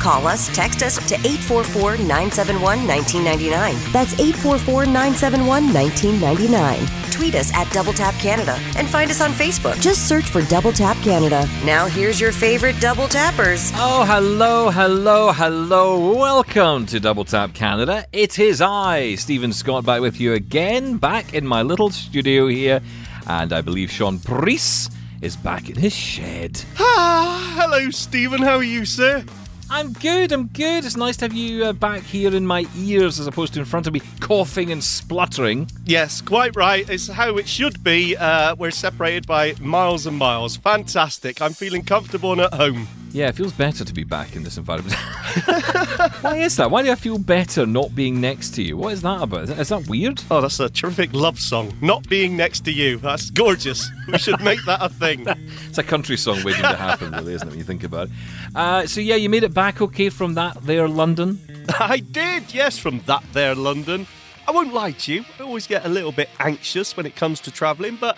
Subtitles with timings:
[0.00, 3.92] Call us, text us to 844 971 1999.
[3.92, 7.10] That's 844 971 1999.
[7.12, 9.78] Tweet us at Double Tap Canada and find us on Facebook.
[9.82, 11.46] Just search for Double Tap Canada.
[11.66, 13.72] Now, here's your favorite double tappers.
[13.74, 16.14] Oh, hello, hello, hello.
[16.14, 18.06] Welcome to Double Tap Canada.
[18.10, 22.80] It is I, Stephen Scott, back with you again, back in my little studio here.
[23.26, 24.88] And I believe Sean Preece
[25.20, 26.64] is back in his shed.
[26.78, 28.40] Ah, hello, Stephen.
[28.40, 29.26] How are you, sir?
[29.72, 30.84] I'm good, I'm good.
[30.84, 33.64] It's nice to have you uh, back here in my ears as opposed to in
[33.64, 35.70] front of me, coughing and spluttering.
[35.84, 36.88] Yes, quite right.
[36.90, 38.16] It's how it should be.
[38.16, 40.56] Uh, we're separated by miles and miles.
[40.56, 41.40] Fantastic.
[41.40, 42.88] I'm feeling comfortable and at home.
[43.12, 44.94] Yeah, it feels better to be back in this environment.
[46.20, 46.70] Why is that?
[46.70, 48.76] Why do I feel better not being next to you?
[48.76, 49.44] What is that about?
[49.44, 50.22] Is that, is that weird?
[50.30, 51.76] Oh, that's a terrific love song.
[51.80, 52.98] Not being next to you.
[52.98, 53.90] That's gorgeous.
[54.06, 55.26] We should make that a thing.
[55.68, 58.12] It's a country song waiting to happen, really, isn't it, when you think about it?
[58.56, 61.38] Uh, so, yeah, you made it back okay from that there, London?
[61.78, 64.06] I did, yes, from that there London.
[64.48, 65.24] I won't lie to you.
[65.38, 68.16] I always get a little bit anxious when it comes to travelling, but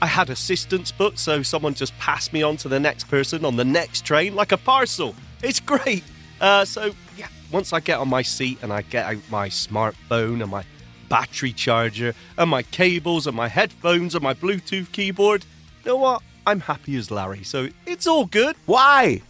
[0.00, 3.56] I had assistance booked, so someone just passed me on to the next person on
[3.56, 5.14] the next train like a parcel.
[5.42, 6.04] It's great.
[6.40, 10.40] Uh, so, yeah, once I get on my seat and I get out my smartphone
[10.40, 10.64] and my
[11.08, 15.44] battery charger and my cables and my headphones and my Bluetooth keyboard,
[15.84, 16.22] you know what?
[16.46, 18.56] I'm happy as Larry, so it's all good.
[18.66, 19.22] Why?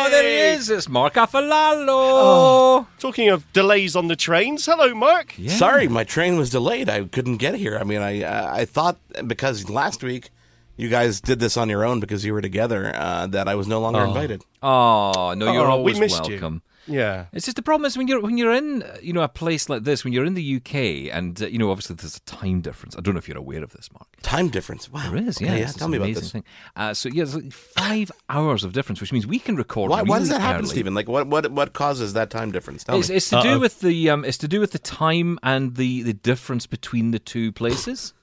[0.00, 0.06] Hey!
[0.06, 0.70] Oh, there he is.
[0.70, 1.86] It's Mark Aflalo.
[1.88, 5.34] Oh, talking of delays on the trains, hello, Mark.
[5.36, 5.52] Yeah.
[5.54, 6.88] Sorry, my train was delayed.
[6.88, 7.76] I couldn't get here.
[7.78, 10.30] I mean, I uh, I thought because last week
[10.76, 13.68] you guys did this on your own because you were together uh, that I was
[13.68, 14.42] no longer invited.
[14.62, 16.62] Oh, no, you're Oh, we always missed you.
[16.86, 16.94] Welcome.
[16.94, 17.26] Yeah.
[17.32, 19.84] It's just the problem is when you're when you're in you know a place like
[19.84, 22.96] this when you're in the UK and uh, you know obviously there's a time difference.
[22.96, 24.06] I don't know if you're aware of this, Mark.
[24.22, 24.90] Time difference.
[24.90, 25.10] Wow.
[25.10, 25.54] There is, Okay, yeah.
[25.56, 25.62] yeah.
[25.64, 26.32] it's Tell me about amazing this.
[26.32, 26.44] Thing.
[26.76, 29.90] Uh, so yeah, there's like five hours of difference, which means we can record.
[29.90, 30.70] Why, why does really that happen, early.
[30.70, 30.94] Stephen?
[30.94, 32.84] Like, what what what causes that time difference?
[32.84, 33.16] Tell It's, me.
[33.16, 33.58] it's to do Uh-oh.
[33.60, 37.18] with the um, it's to do with the time and the, the difference between the
[37.18, 38.14] two places.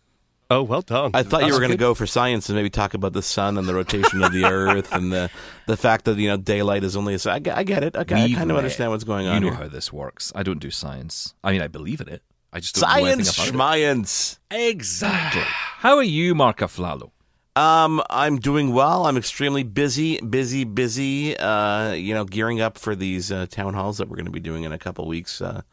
[0.50, 1.12] Oh, well done.
[1.14, 3.58] I thought you were going to go for science and maybe talk about the sun
[3.58, 5.30] and the rotation of the Earth and the
[5.66, 7.16] the fact that you know daylight is only.
[7.16, 7.96] A, I, get- I get it.
[7.96, 9.36] Okay, I kind of understand what's going on.
[9.36, 9.64] You know here.
[9.66, 10.32] how this works.
[10.36, 11.34] I don't do science.
[11.44, 12.24] I mean, I believe in it.
[12.54, 14.40] I just don't know anything Science, schmience.
[14.50, 15.42] Exactly.
[15.44, 17.12] How are you, Mark Aflalo?
[17.58, 19.06] Um, I'm doing well.
[19.06, 21.36] I'm extremely busy, busy, busy.
[21.36, 24.40] Uh, you know, gearing up for these uh, town halls that we're going to be
[24.40, 25.42] doing in a couple weeks.
[25.42, 25.64] Uh,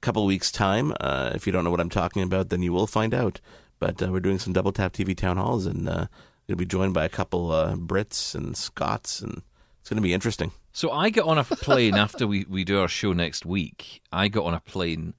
[0.00, 0.94] couple weeks time.
[1.00, 3.40] Uh, if you don't know what I'm talking about, then you will find out.
[3.80, 6.06] But uh, we're doing some double tap TV town halls, and uh,
[6.50, 9.42] going to be joined by a couple uh, Brits and Scots, and
[9.80, 10.52] it's going to be interesting.
[10.72, 14.02] So I get on a plane after we, we do our show next week.
[14.12, 15.14] I get on a plane,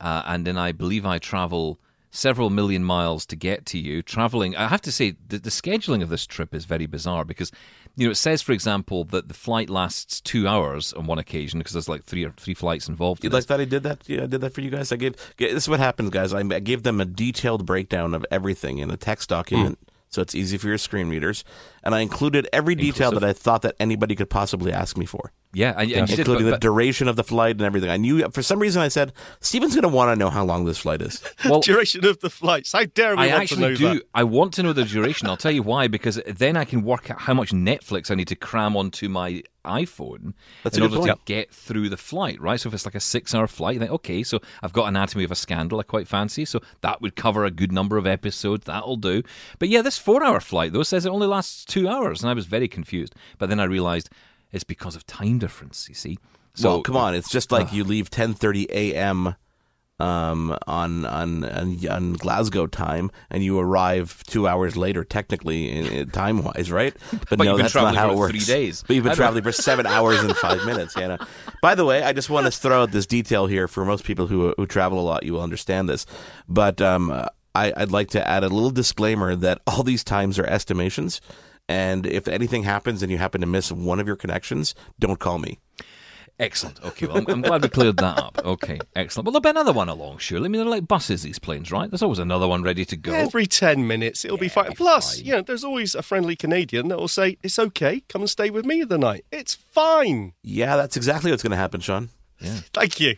[0.00, 1.78] uh, and then I believe I travel
[2.14, 4.00] several million miles to get to you.
[4.00, 7.50] Traveling, I have to say, the, the scheduling of this trip is very bizarre because,
[7.96, 11.58] you know, it says, for example, that the flight lasts two hours on one occasion
[11.58, 13.24] because there's like three or three flights involved.
[13.24, 14.08] in like that I did that?
[14.08, 14.92] Yeah, I did that for you guys.
[14.92, 15.16] I gave.
[15.38, 16.32] This is what happens, guys.
[16.32, 19.88] I gave them a detailed breakdown of everything in a text document, hmm.
[20.08, 21.44] so it's easy for your screen readers.
[21.82, 23.20] And I included every detail Inclusive.
[23.20, 26.18] that I thought that anybody could possibly ask me for, Yeah, and, and you did,
[26.20, 27.90] including but- the but- duration of the flight and everything.
[27.90, 30.64] I knew for some reason I said Steven's going to want to know how long
[30.64, 31.22] this flight is.
[31.44, 32.72] well, Duration of the flights.
[32.72, 33.94] How dare we I want actually to know do.
[33.98, 34.02] that?
[34.14, 35.28] I want to know the duration.
[35.28, 35.88] I'll tell you why.
[35.88, 39.42] Because then I can work out how much Netflix I need to cram onto my
[39.64, 42.40] iPhone That's in a good order to get through the flight.
[42.40, 42.60] Right.
[42.60, 45.30] So if it's like a six-hour flight, you think, okay, so I've got Anatomy of
[45.30, 45.80] a Scandal.
[45.80, 46.44] I quite fancy.
[46.44, 48.64] So that would cover a good number of episodes.
[48.66, 49.22] That'll do.
[49.58, 52.46] But yeah, this four-hour flight though says it only lasts two hours, and I was
[52.46, 53.14] very confused.
[53.38, 54.10] But then I realised
[54.54, 55.88] it's because of time difference.
[55.88, 56.18] You see.
[56.54, 59.34] So well, come on, it's just like you leave 10:30 a.m.
[60.00, 66.42] Um, on, on on on Glasgow time, and you arrive two hours later, technically time
[66.42, 66.94] wise, right?
[67.28, 68.30] But no, that's not how it works.
[68.32, 68.82] three days.
[68.84, 70.96] But you've been traveling for seven hours and five minutes.
[70.96, 71.18] You know.
[71.62, 74.26] By the way, I just want to throw out this detail here for most people
[74.26, 75.22] who who travel a lot.
[75.22, 76.06] You will understand this,
[76.48, 77.10] but um,
[77.54, 81.20] I, I'd like to add a little disclaimer that all these times are estimations.
[81.68, 85.38] And if anything happens and you happen to miss one of your connections, don't call
[85.38, 85.58] me.
[86.38, 86.84] Excellent.
[86.84, 88.40] Okay, well, I'm, I'm glad we cleared that up.
[88.44, 89.24] Okay, excellent.
[89.26, 90.46] Well, there'll be another one along, surely.
[90.46, 91.88] I mean, they're like buses, these planes, right?
[91.88, 93.12] There's always another one ready to go.
[93.12, 94.70] Every 10 minutes, it'll be fine.
[94.70, 95.24] be Plus, fine.
[95.26, 98.50] you know, there's always a friendly Canadian that will say, It's okay, come and stay
[98.50, 99.24] with me the night.
[99.30, 100.32] It's fine.
[100.42, 102.08] Yeah, that's exactly what's going to happen, Sean.
[102.40, 102.58] Yeah.
[102.72, 103.14] Thank you.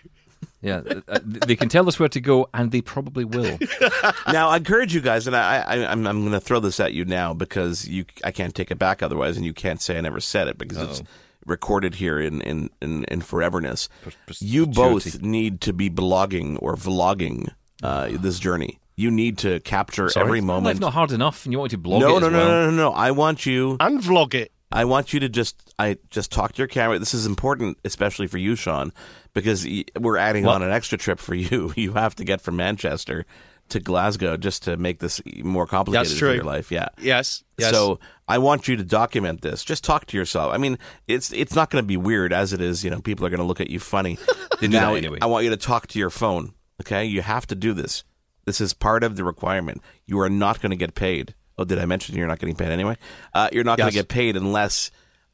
[0.67, 3.57] Yeah, uh, uh, they can tell us where to go, and they probably will.
[4.33, 6.93] now, I encourage you guys, and I, I, I'm, I'm going to throw this at
[6.93, 10.01] you now because you, I can't take it back otherwise, and you can't say I
[10.01, 11.03] never said it because it's
[11.47, 13.89] recorded here in in in, in foreverness.
[14.27, 17.55] pers- you both need to be blogging or vlogging
[17.85, 18.81] uh, this journey.
[18.97, 20.81] You need to capture every Life's moment.
[20.81, 22.49] not hard enough, and you want to blog no, it no, as no, well.
[22.49, 22.93] no, no, no.
[22.93, 23.77] I want you.
[23.79, 24.51] And vlog it.
[24.73, 26.99] I want you to just I just talk to your camera.
[26.99, 28.93] This is important, especially for you, Sean,
[29.33, 29.67] because
[29.99, 30.57] we're adding What?
[30.57, 31.73] on an extra trip for you.
[31.77, 33.25] You have to get from Manchester
[33.69, 36.35] to Glasgow just to make this more complicated That's for true.
[36.35, 36.71] your life.
[36.71, 36.89] Yeah.
[37.01, 37.43] Yes.
[37.59, 37.71] yes.
[37.73, 37.99] So
[38.29, 39.65] I want you to document this.
[39.65, 40.53] Just talk to yourself.
[40.53, 40.79] I mean,
[41.09, 42.85] it's it's not going to be weird as it is.
[42.85, 44.19] You know, people are going to look at you funny.
[44.63, 45.19] Now, anyway.
[45.21, 46.55] I want you to talk to your phone.
[46.81, 48.05] Okay, you have to do this.
[48.47, 49.83] This is part of the requirement.
[50.07, 51.35] You are not going to get paid.
[51.59, 52.97] Oh, did I mention you're not getting paid anyway?
[53.33, 54.91] Uh, you're not going to get paid unless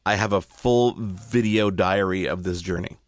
[0.07, 2.99] I have a full video diary of this journey.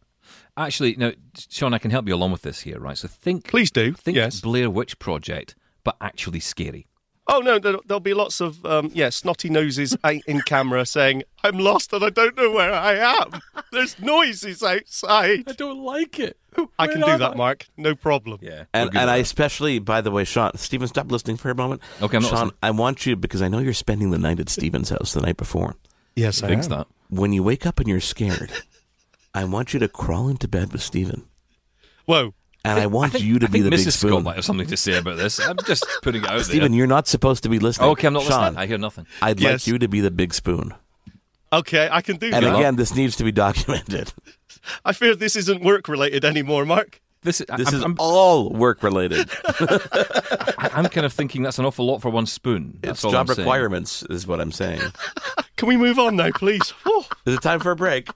[0.56, 1.12] Actually, no,
[1.50, 2.96] Sean, I can help you along with this here, right?
[2.96, 3.92] So think, Please do.
[3.92, 4.40] think Yes.
[4.40, 6.86] Blair Witch Project, but actually scary.
[7.26, 11.58] Oh no, there, there'll be lots of um, yeah snotty noses in camera saying, "I'm
[11.58, 13.40] lost and I don't know where I am."
[13.72, 15.44] There's noises outside.
[15.48, 16.36] I don't like it.
[16.78, 17.66] I can do that, Mark.
[17.76, 18.38] No problem.
[18.42, 21.54] Yeah, And, we're and I especially, by the way, Sean, Stephen, stop listening for a
[21.54, 21.80] moment.
[22.00, 22.58] Okay, I'm not Sean, listening.
[22.62, 25.36] I want you because I know you're spending the night at Stephen's house the night
[25.36, 25.74] before.
[26.14, 26.70] Yes, I Fix am.
[26.72, 26.86] that.
[27.08, 28.52] When you wake up and you're scared,
[29.34, 31.24] I want you to crawl into bed with Stephen.
[32.04, 32.34] Whoa.
[32.66, 33.84] And I, want I think, you to I be think the Mrs.
[33.84, 34.22] big Scott spoon.
[34.24, 35.38] might have something to say about this.
[35.38, 36.44] I'm just putting it out there.
[36.44, 36.78] Stephen, there.
[36.78, 37.90] you're not supposed to be listening.
[37.90, 38.58] Okay, I'm not Sean, listening.
[38.58, 39.06] I hear nothing.
[39.20, 39.52] I'd Yes.
[39.52, 40.72] like you to be the big spoon.
[41.52, 42.44] Okay, I can do And that.
[42.44, 44.12] And again, this needs to be documented.
[44.84, 47.00] I fear this isn't work related anymore, Mark.
[47.22, 49.30] This, This I'm, is I'm, all work related.
[50.58, 52.78] I'm kind of thinking that's an awful lot for one spoon.
[52.82, 53.46] That's It's all job I'm saying.
[53.46, 54.80] requirements, is what I'm saying.
[55.56, 56.72] Can we move on now, please?
[57.26, 58.08] Is it time for a break?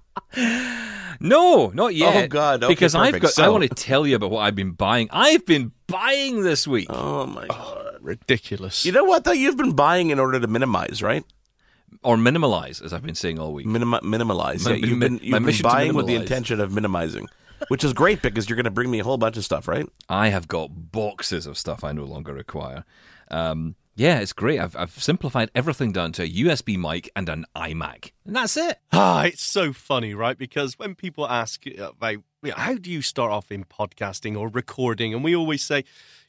[1.20, 2.24] No, not yet.
[2.24, 2.64] Oh, God.
[2.64, 3.36] Okay, because I've perfect.
[3.36, 3.44] got.
[3.44, 5.08] I want to tell you about what I've been buying.
[5.10, 7.96] I've been buying this week, Oh my god!
[8.00, 8.84] Ridiculous.
[8.84, 9.24] You know what?
[9.24, 11.24] Though you've been buying in order to minimize, right?
[12.02, 13.66] or minimalize, as I've been saying all week.
[13.66, 14.64] Minima- minimalize.
[14.64, 17.28] My- Yeah, you've been, you've been buying with the intention of minimizing,
[17.68, 19.86] which is great because you're going to bring me a whole bunch of stuff, right?
[20.08, 22.84] I have got boxes of stuff I no longer require.
[23.30, 24.60] Um, yeah, it's great.
[24.60, 28.78] I've, I've simplified everything down to a USB mic and an iMac, and that's it.
[28.92, 30.38] Ah, it's so funny, right?
[30.38, 32.22] Because when people ask about
[32.54, 35.84] how do you start off in podcasting or recording, and we always say,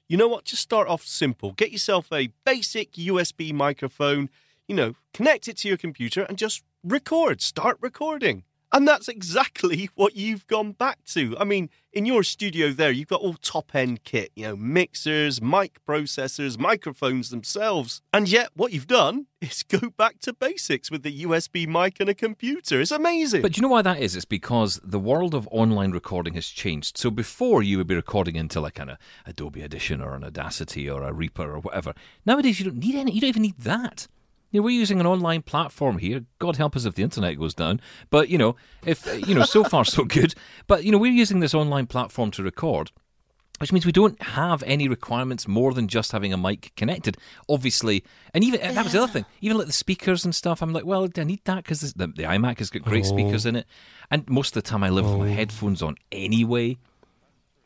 [0.08, 1.52] you know what, just start off simple.
[1.52, 4.32] Get yourself a basic USB microphone,
[4.68, 8.44] you know, connect it to your computer and just record, start recording.
[8.72, 11.36] And that's exactly what you've gone back to.
[11.40, 15.42] I mean, in your studio there, you've got all top end kit, you know, mixers,
[15.42, 18.02] mic processors, microphones themselves.
[18.14, 22.10] And yet, what you've done is go back to basics with the USB mic and
[22.10, 22.80] a computer.
[22.80, 23.42] It's amazing.
[23.42, 24.16] But do you know why that is?
[24.16, 26.98] It's because the world of online recording has changed.
[26.98, 31.04] So before you would be recording into like an Adobe Audition or an Audacity or
[31.04, 31.94] a Reaper or whatever.
[32.26, 33.12] Nowadays you don't need any.
[33.12, 34.08] You don't even need that.
[34.52, 36.26] You know, we're using an online platform here.
[36.40, 37.82] God help us if the internet goes down.
[38.10, 38.56] But you know,
[38.86, 40.34] if you know, so far so good.
[40.68, 42.92] But you know, we're using this online platform to record.
[43.60, 47.18] Which means we don't have any requirements more than just having a mic connected.
[47.50, 49.26] Obviously, and even that was the other thing.
[49.42, 51.58] Even like the speakers and stuff, I'm like, well, I need that?
[51.58, 53.50] Because the, the iMac has got great speakers oh.
[53.50, 53.66] in it,
[54.10, 55.34] and most of the time I live with my oh.
[55.34, 56.78] headphones on anyway.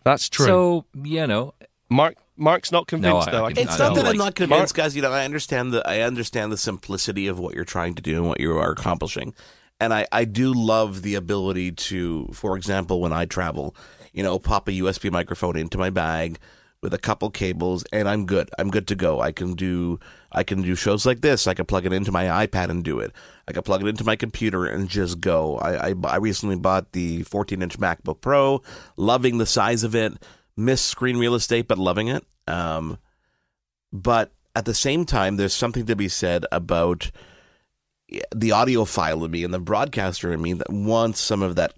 [0.03, 0.47] That's true.
[0.47, 1.53] So you know,
[1.91, 3.43] Mark, Mark's not convinced I- though.
[3.43, 4.95] I I can- can It's not don't that I'm not convinced, guys.
[4.95, 8.17] You know, I understand the I understand the simplicity of what you're trying to do
[8.17, 9.33] and what you are accomplishing,
[9.79, 13.75] and I I do love the ability to, for example, when I travel,
[14.13, 16.39] you know, pop a USB microphone into my bag
[16.81, 18.49] with a couple cables, and I'm good.
[18.59, 19.21] I'm good to go.
[19.21, 19.99] I can do
[20.31, 21.45] I can do shows like this.
[21.47, 23.11] I can plug it into my iPad and do it.
[23.47, 25.57] I can plug it into my computer and just go.
[25.59, 28.61] I I, I recently bought the 14 inch MacBook Pro,
[28.97, 30.13] loving the size of it.
[30.55, 32.23] Miss screen real estate, but loving it.
[32.47, 32.97] Um,
[33.91, 37.11] but at the same time, there's something to be said about
[38.35, 41.73] the audiophile in me and the broadcaster in me that wants some of that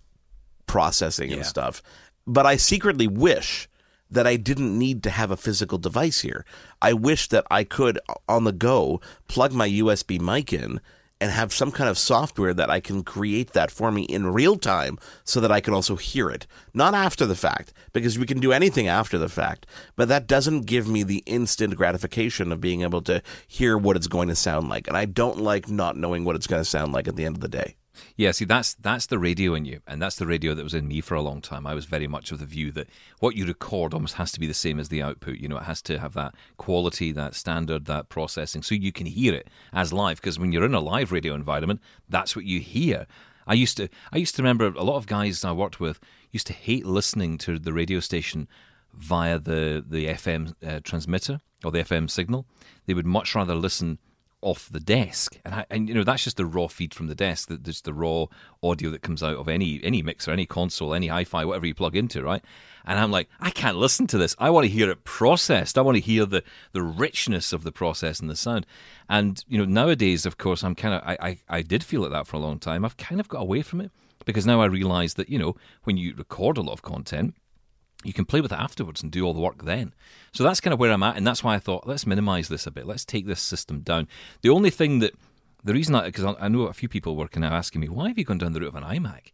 [0.68, 1.38] processing Yeah.
[1.38, 1.82] and stuff.
[2.28, 3.70] But I secretly wish
[4.12, 6.46] that I didn't need to have a physical device here.
[6.82, 10.80] I wish that I could, on the go, plug my USB mic in
[11.22, 14.58] and have some kind of software that I can create that for me in real
[14.58, 16.46] time so that I can also hear it.
[16.74, 20.62] Not after the fact, because we can do anything after the fact, but that doesn't
[20.62, 24.68] give me the instant gratification of being able to hear what it's going to sound
[24.68, 24.88] like.
[24.88, 27.38] And I don't like not knowing what it's going to sound like at the end
[27.38, 27.76] of the day.
[28.16, 30.88] Yeah, see, that's that's the radio in you, and that's the radio that was in
[30.88, 31.66] me for a long time.
[31.68, 34.48] I was very much of the view that what you record almost has to be
[34.48, 35.38] the same as the output.
[35.38, 39.06] You know, it has to have that quality, that standard, that processing, so you can
[39.06, 40.18] hear it as live.
[40.18, 43.08] Because when you're in a live radio environment, that's what you hear.
[43.48, 46.00] I used to, I used to remember a lot of guys I worked with
[46.32, 48.48] used to hate listening to the radio station
[48.94, 52.46] via the the FM uh, transmitter or the FM signal.
[52.86, 54.00] They would much rather listen
[54.46, 57.16] off the desk, and I, and you know that's just the raw feed from the
[57.16, 57.50] desk.
[57.50, 58.28] That the raw
[58.62, 61.96] audio that comes out of any any mixer, any console, any hi-fi, whatever you plug
[61.96, 62.44] into, right?
[62.86, 64.36] And I'm like, I can't listen to this.
[64.38, 65.80] I want to hear it processed.
[65.80, 68.68] I want to hear the the richness of the process and the sound.
[69.10, 72.12] And you know, nowadays, of course, I'm kind of I, I I did feel like
[72.12, 72.86] that for a long time.
[72.86, 73.90] I've kind of got away from it
[74.26, 77.34] because now I realise that you know when you record a lot of content
[78.06, 79.94] you can play with it afterwards and do all the work then.
[80.32, 82.68] So that's kind of where I'm at, and that's why I thought let's minimize this
[82.68, 82.86] a bit.
[82.86, 84.08] Let's take this system down.
[84.42, 85.14] The only thing that
[85.64, 88.10] the reason I because I know a few people were kind of asking me why
[88.10, 89.32] have you gone down the route of an iMac,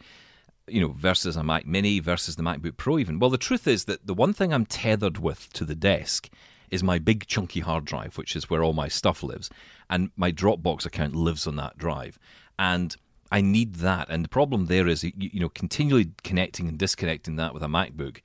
[0.68, 3.20] you know, versus a Mac Mini versus the MacBook Pro even.
[3.20, 6.30] Well, the truth is that the one thing I'm tethered with to the desk
[6.70, 9.50] is my big chunky hard drive, which is where all my stuff lives,
[9.90, 12.18] and my Dropbox account lives on that drive,
[12.58, 12.96] and
[13.32, 14.08] I need that.
[14.10, 17.68] And the problem there is, you, you know, continually connecting and disconnecting that with a
[17.68, 18.22] MacBook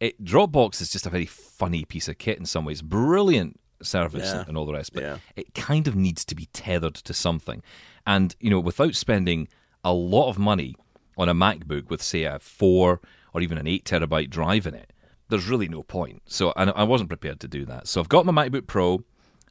[0.00, 2.82] it, Dropbox is just a very funny piece of kit in some ways.
[2.82, 4.44] Brilliant service Yeah.
[4.48, 5.18] and all the rest, but Yeah.
[5.36, 7.62] it kind of needs to be tethered to something.
[8.06, 9.48] And you know, without spending
[9.84, 10.74] a lot of money
[11.16, 13.00] on a MacBook with say a four
[13.34, 14.92] or even an eight terabyte drive in it,
[15.28, 16.22] there's really no point.
[16.26, 17.86] So and I wasn't prepared to do that.
[17.88, 19.02] So I've got my MacBook Pro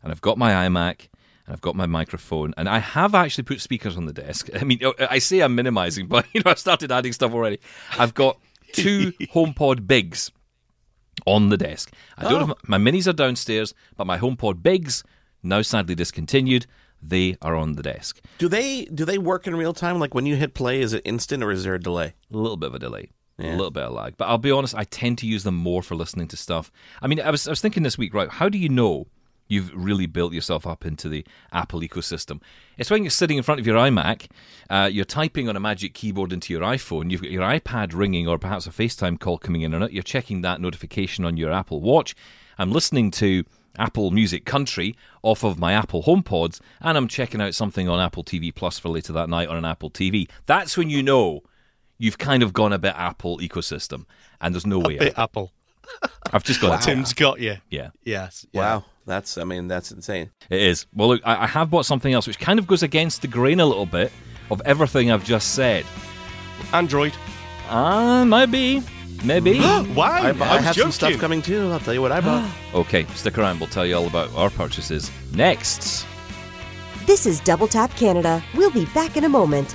[0.03, 1.07] and I've got my iMac.
[1.45, 4.49] And I've got my microphone, and I have actually put speakers on the desk.
[4.59, 7.61] I mean, oh, I say I'm minimizing, but you know, I've started adding stuff already.
[7.97, 8.37] I've got
[8.73, 10.29] two HomePod Bigs
[11.25, 11.93] on the desk.
[12.17, 12.57] I don't have oh.
[12.67, 15.03] my minis are downstairs, but my HomePod Bigs
[15.43, 16.65] now sadly discontinued.
[17.01, 18.21] They are on the desk.
[18.39, 19.99] Do they do they work in real time?
[19.99, 22.13] Like when you hit play, is it instant or is there a delay?
[22.33, 23.09] A little bit of a delay.
[23.37, 23.51] Yeah.
[23.51, 24.17] A little bit of lag.
[24.17, 26.71] But I'll be honest, I tend to use them more for listening to stuff.
[27.01, 29.07] I mean, I was I was thinking this week, right, how do you know
[29.47, 32.41] you've really built yourself up into the Apple ecosystem?
[32.77, 34.27] It's when you're sitting in front of your iMac,
[34.69, 38.27] uh, you're typing on a magic keyboard into your iPhone, you've got your iPad ringing
[38.27, 41.51] or perhaps a FaceTime call coming in on it, you're checking that notification on your
[41.51, 42.15] Apple Watch.
[42.57, 43.43] I'm listening to
[43.79, 48.23] Apple Music Country off of my Apple HomePods, and I'm checking out something on Apple
[48.23, 50.27] TV Plus for later that night on an Apple TV.
[50.47, 51.41] That's when you know
[51.99, 54.05] you've kind of gone a bit Apple ecosystem,
[54.41, 55.23] and there's no way A Bit out.
[55.25, 55.51] Apple.
[56.33, 57.57] I've just got to Tim's got you.
[57.69, 58.45] Yeah, Yes.
[58.51, 58.59] yeah.
[58.61, 60.29] Wow, that's I mean that's insane.
[60.49, 60.85] it is.
[60.93, 63.59] Well, look, I, I have bought something else which kind of goes against the grain
[63.59, 64.11] a little bit
[64.51, 65.85] of everything I've just said.
[66.73, 67.13] Android.
[67.69, 68.83] Ah, maybe,
[69.23, 69.59] maybe.
[69.61, 70.19] Why?
[70.19, 70.83] I, I, was have joking.
[70.83, 71.69] some stuff coming too.
[71.71, 72.49] I'll tell you what I bought.
[72.73, 73.59] okay, stick around.
[73.59, 76.05] We'll tell you all about our purchases next.
[77.05, 78.43] This is Double Tap Canada.
[78.53, 79.73] We'll be back in a moment.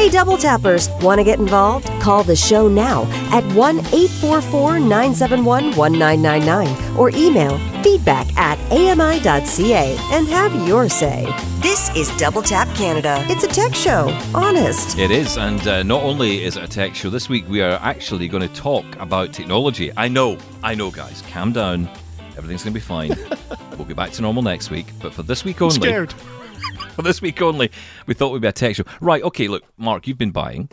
[0.00, 1.86] Hey, Double Tappers, want to get involved?
[2.00, 3.02] Call the show now
[3.36, 11.30] at 1 844 971 1999 or email feedback at ami.ca and have your say.
[11.58, 13.22] This is Double Tap Canada.
[13.28, 14.98] It's a tech show, honest.
[14.98, 17.78] It is, and uh, not only is it a tech show, this week we are
[17.82, 19.92] actually going to talk about technology.
[19.98, 21.90] I know, I know, guys, calm down.
[22.38, 23.10] Everything's going to be fine.
[23.76, 26.14] we'll be back to normal next week, but for this week only, Scared.
[26.94, 27.70] for this week only,
[28.06, 28.84] we thought we'd be a tech show.
[29.00, 30.68] Right, okay, look, Mark, you've been buying.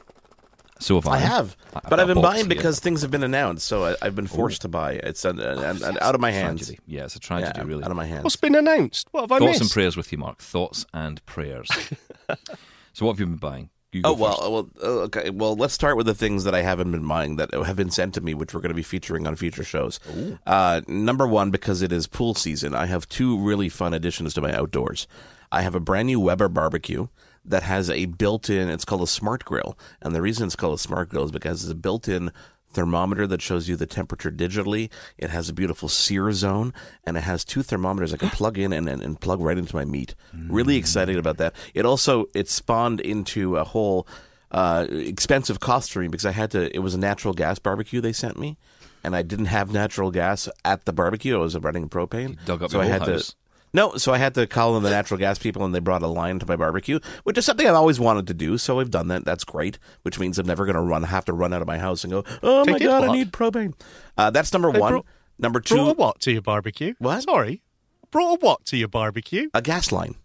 [0.80, 1.16] So have I.
[1.16, 2.50] I have, I've but I've been buying here.
[2.50, 4.94] because things have been announced, so I, I've been forced to buy.
[4.94, 6.68] It's an, an, an, an out of my hands.
[6.68, 6.80] Tragedy.
[6.86, 7.84] Yeah, it's a tragedy, Yeah, really.
[7.84, 8.24] out of my hands.
[8.24, 9.08] What's been announced?
[9.12, 9.62] What have I Thoughts missed?
[9.62, 10.38] and prayers with you, Mark.
[10.40, 11.68] Thoughts and prayers.
[12.94, 13.70] so, what have you been buying?
[13.92, 14.52] You Oh well, first.
[14.52, 15.30] well, uh, okay.
[15.32, 18.14] Well, let's start with the things that I haven't been buying that have been sent
[18.16, 20.00] to me, which we're going to be featuring on future shows.
[20.46, 24.42] Uh, number one, because it is pool season, I have two really fun additions to
[24.42, 25.08] my outdoors.
[25.52, 27.08] I have a brand new Weber barbecue
[27.46, 28.70] that has a built-in.
[28.70, 31.64] It's called a Smart Grill, and the reason it's called a Smart Grill is because
[31.64, 32.32] it's a built-in
[32.70, 34.90] thermometer that shows you the temperature digitally.
[35.18, 36.74] It has a beautiful sear zone,
[37.06, 39.76] and it has two thermometers I can plug in and, and, and plug right into
[39.76, 40.14] my meat.
[40.34, 41.56] Really excited about that.
[41.74, 44.08] It also it spawned into a whole
[44.52, 46.74] uh, expensive cost for me because I had to.
[46.76, 48.58] It was a natural gas barbecue they sent me,
[49.04, 51.36] and I didn't have natural gas at the barbecue.
[51.36, 53.30] I was running propane, dug up so I had house.
[53.30, 53.36] to.
[53.78, 56.08] No, so I had to call in the natural gas people, and they brought a
[56.08, 58.58] line to my barbecue, which is something I've always wanted to do.
[58.58, 59.24] So I've done that.
[59.24, 59.78] That's great.
[60.02, 62.12] Which means I'm never going to run, have to run out of my house and
[62.12, 63.74] go, "Oh They my god, I need propane."
[64.18, 65.02] Uh, that's number one.
[65.38, 66.96] number Brought a two, what to your barbecue?
[66.98, 67.22] What?
[67.22, 67.62] Sorry.
[68.10, 69.50] Brought a what to your barbecue?
[69.54, 70.16] a gas line.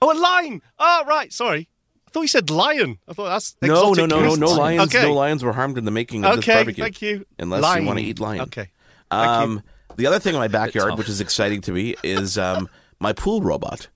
[0.00, 0.62] Oh, a line.
[0.78, 1.30] Oh, right.
[1.30, 1.68] Sorry.
[2.08, 2.98] I thought you said lion.
[3.06, 4.94] I thought that's No, no, no, no, no lions.
[4.94, 5.02] Okay.
[5.06, 6.84] No lions were harmed in the making of this Okay, barbecue.
[6.84, 7.26] thank you.
[7.38, 7.82] Unless Lion.
[7.82, 8.40] you want to eat lion.
[8.42, 8.70] Okay.
[9.10, 9.62] Thank you.
[9.96, 12.68] The other thing in my backyard, which is exciting to me, is um,
[13.00, 13.88] my pool robot.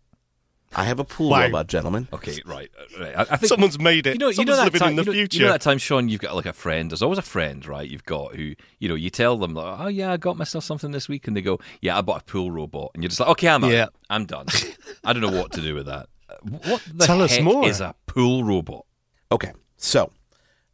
[0.74, 1.42] I have a pool Wow.
[1.42, 2.06] robot, gentlemen.
[2.12, 2.70] Okay, right.
[3.00, 3.16] right.
[3.16, 4.14] I, I think Someone's made it.
[4.14, 5.38] You know, you know that living time, in the you know, future.
[5.38, 6.08] You know that time, Sean.
[6.10, 6.90] You've got like a friend.
[6.90, 7.88] There's always a friend, right?
[7.88, 8.94] You've got who you know.
[8.94, 11.60] You tell them, like, "Oh yeah, I got myself something this week," and they go,
[11.80, 13.70] "Yeah, I bought a pool robot," and you're just like, "Okay, I'm out.
[13.70, 13.86] Yeah.
[14.10, 14.46] I'm done.
[15.04, 16.08] I don't know what to do with that."
[16.42, 17.66] What the Tell us more.
[17.66, 18.84] is a pool robot?
[19.32, 20.10] Okay, so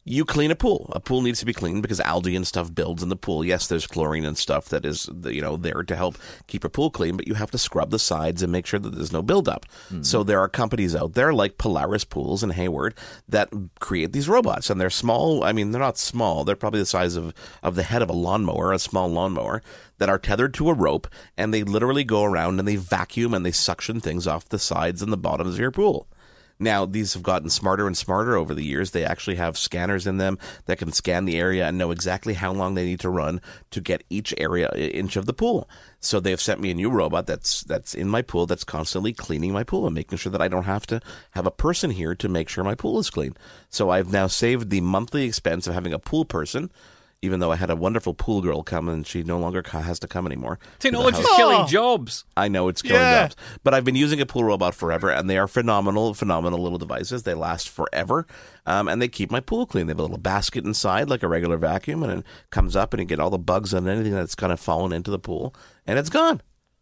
[0.05, 0.89] you clean a pool.
[0.93, 3.45] A pool needs to be cleaned because algae and stuff builds in the pool.
[3.45, 6.17] Yes, there's chlorine and stuff that is you know there to help
[6.47, 8.95] keep a pool clean, but you have to scrub the sides and make sure that
[8.95, 9.65] there's no buildup.
[9.89, 10.03] Hmm.
[10.03, 12.95] So there are companies out there like Polaris Pools and Hayward
[13.29, 15.43] that create these robots, and they're small.
[15.43, 16.43] I mean, they're not small.
[16.43, 19.63] They're probably the size of of the head of a lawnmower, a small lawnmower,
[19.99, 21.07] that are tethered to a rope,
[21.37, 25.01] and they literally go around and they vacuum and they suction things off the sides
[25.01, 26.07] and the bottoms of your pool.
[26.59, 28.91] Now, these have gotten smarter and smarter over the years.
[28.91, 32.53] They actually have scanners in them that can scan the area and know exactly how
[32.53, 33.41] long they need to run
[33.71, 35.67] to get each area inch of the pool.
[35.99, 39.51] So they've sent me a new robot that's that's in my pool that's constantly cleaning
[39.53, 42.29] my pool and making sure that I don't have to have a person here to
[42.29, 43.35] make sure my pool is clean.
[43.69, 46.71] So I've now saved the monthly expense of having a pool person.
[47.23, 50.07] Even though I had a wonderful pool girl come and she no longer has to
[50.09, 50.57] come anymore.
[50.57, 52.25] to the Technology's killing jobs.
[52.35, 53.21] I know it's killing Yeah.
[53.23, 56.77] jobs, but I've been using a pool robot forever, and they are phenomenal, phenomenal little
[56.77, 57.23] devices.
[57.23, 58.27] They last forever,
[58.65, 59.87] um, and they keep my pool clean.
[59.87, 62.99] They have a little basket inside, like a regular vacuum, and it comes up and
[62.99, 65.55] you get all the bugs and anything that's kind of fallen into the pool,
[65.87, 66.41] and it's gone.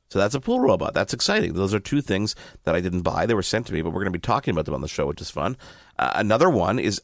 [0.10, 0.94] So that's a pool robot.
[0.96, 1.54] That's exciting.
[1.54, 3.26] Those are two things that I didn't buy.
[3.28, 4.90] They were sent to me, but we're going to be talking about them on the
[4.90, 5.56] show, which is fun.
[6.00, 7.00] Uh, another one is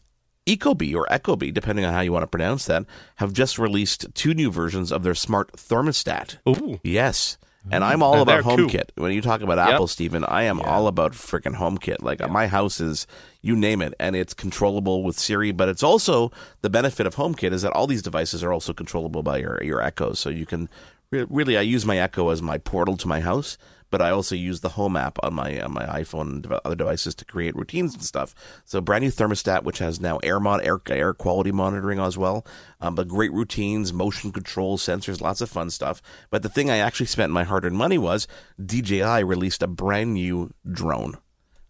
[0.48, 2.86] Ecobee or Ecobee, depending on how you want to pronounce that,
[3.18, 6.38] have just released two new versions of their smart thermostat.
[6.48, 6.80] Ooh.
[6.84, 7.38] Yes.
[7.70, 8.68] And I'm all about they're cool.
[8.68, 8.92] HomeKit.
[8.96, 12.01] When you talk about Apple, Stephen, I am all about freaking HomeKit.
[12.01, 13.08] Like my house is,
[13.42, 15.51] you name it, and it's controllable with Siri.
[15.51, 19.22] But it's also the benefit of HomeKit is that all these devices are also controllable
[19.22, 20.13] by your your Echo.
[20.13, 20.70] So you can
[21.12, 23.58] re- really, I use my Echo as my portal to my house.
[23.89, 27.15] But I also use the Home app on my on my iPhone and other devices
[27.15, 28.36] to create routines and stuff.
[28.65, 32.46] So brand new thermostat, which has now air mod air, air quality monitoring as well.
[32.82, 36.01] Um, but great routines, motion control, sensors, lots of fun stuff.
[36.29, 38.27] But the thing I actually spent my hard earned money was
[38.63, 41.17] DJI released a brand new drone.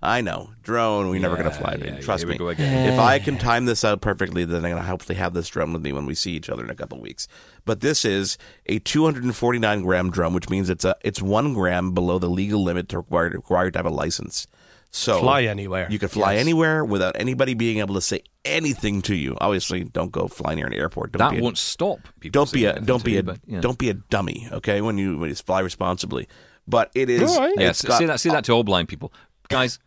[0.01, 1.09] I know drone.
[1.09, 1.71] We're never going to fly.
[1.79, 1.93] yeah, man.
[1.95, 2.37] yeah, Trust here me.
[2.37, 2.93] go again.
[2.93, 5.73] If I can time this out perfectly, then I'm going to hopefully have this drone
[5.73, 7.27] with me when we see each other in a couple weeks.
[7.65, 8.37] But this is
[8.67, 12.89] a 249 gram drone, which means it's a it's one gram below the legal limit
[12.89, 14.45] to required required to have a license.
[14.91, 15.87] So Fly anywhere.
[15.89, 16.41] You can fly Yes.
[16.41, 19.35] anywhere without anybody being able to say anything to you.
[19.41, 21.11] Obviously, don't go fly near an airport.
[21.11, 22.39] Don't That be a, won't stop people.
[22.39, 23.59] don't be a don't to be you, a but, yeah.
[23.59, 24.47] don't be a dummy.
[24.51, 26.27] Okay, when you when you fly responsibly.
[26.67, 27.53] But it is All right.
[27.57, 28.19] Yes, it's got- say that.
[28.19, 29.11] Say that to all blind people,
[29.49, 29.79] guys.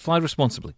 [0.00, 0.74] Fly responsibly.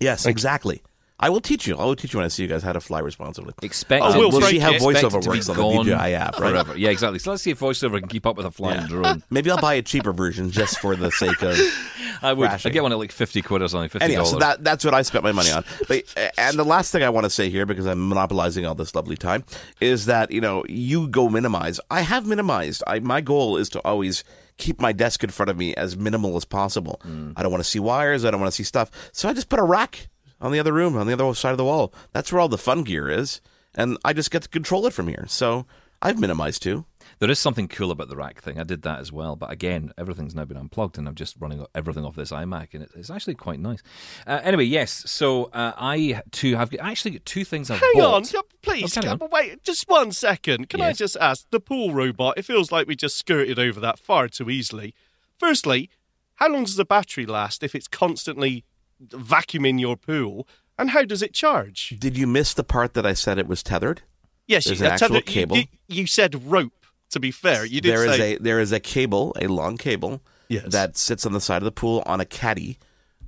[0.00, 0.82] Yes, exactly.
[1.20, 1.76] I will teach you.
[1.76, 3.52] I will teach you when I see you guys how to fly responsibly.
[3.62, 4.02] Expect.
[4.02, 6.50] Oh, we'll we'll see how voiceover it to be works on the DJI app, right?
[6.50, 6.76] forever.
[6.76, 7.18] Yeah, exactly.
[7.18, 9.22] So let's see if voiceover can keep up with a flying drone.
[9.30, 11.58] Maybe I'll buy a cheaper version just for the sake of.
[12.22, 12.48] I would.
[12.48, 13.90] I get one at like fifty quid or something.
[13.90, 15.64] Fifty Anyhow, so that that's what I spent my money on.
[15.86, 16.04] But
[16.38, 19.16] and the last thing I want to say here, because I'm monopolizing all this lovely
[19.16, 19.44] time,
[19.80, 21.78] is that you know you go minimize.
[21.90, 22.82] I have minimized.
[22.86, 24.24] I my goal is to always
[24.58, 27.00] keep my desk in front of me as minimal as possible.
[27.04, 27.34] Mm.
[27.36, 28.24] I don't want to see wires.
[28.24, 28.90] I don't want to see stuff.
[29.12, 30.08] So I just put a rack
[30.40, 31.92] on the other room, on the other side of the wall.
[32.12, 33.40] That's where all the fun gear is,
[33.74, 35.24] and I just get to control it from here.
[35.28, 35.66] So
[36.02, 36.84] I've minimized too.
[37.18, 38.60] There is something cool about the rack thing.
[38.60, 41.64] I did that as well, but again, everything's now been unplugged, and I'm just running
[41.74, 43.82] everything off this iMac, and it's actually quite nice.
[44.26, 45.02] Uh, anyway, yes.
[45.10, 48.34] So uh, I too have actually got two things I've Hang bought.
[48.34, 48.96] on, please.
[48.98, 49.30] Oh, carry on.
[49.32, 50.68] wait, just one second.
[50.68, 52.36] Can I just ask the pool robot?
[52.36, 54.94] It feels like we just skirted over that far too easily.
[55.38, 55.88] Firstly,
[56.34, 58.64] how long does the battery last if it's constantly
[59.08, 60.46] vacuuming your pool?
[60.78, 61.96] And how does it charge?
[61.98, 64.02] Did you miss the part that I said it was tethered?
[64.46, 65.56] Yes, There's you, an actual tether- you- cable.
[65.56, 66.72] You, you said rope.
[67.10, 69.76] To be fair, you did There is say a there is a cable, a long
[69.76, 70.64] cable Yes.
[70.72, 72.78] that sits on the side of the pool on a caddy,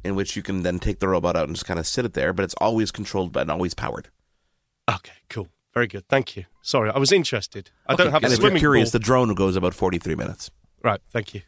[0.05, 2.15] in which you can then take the robot out and just kind of sit it
[2.15, 2.33] there.
[2.33, 4.09] But it's always controlled and always powered.
[4.89, 6.07] Okay, cool, very good.
[6.09, 6.45] Thank you.
[6.63, 7.71] Sorry, I was interested.
[7.87, 8.99] I don't have And a if you're swimming curious, pool.
[9.01, 10.51] the drone goes about forty three minutes.
[10.85, 11.43] Right, thank you.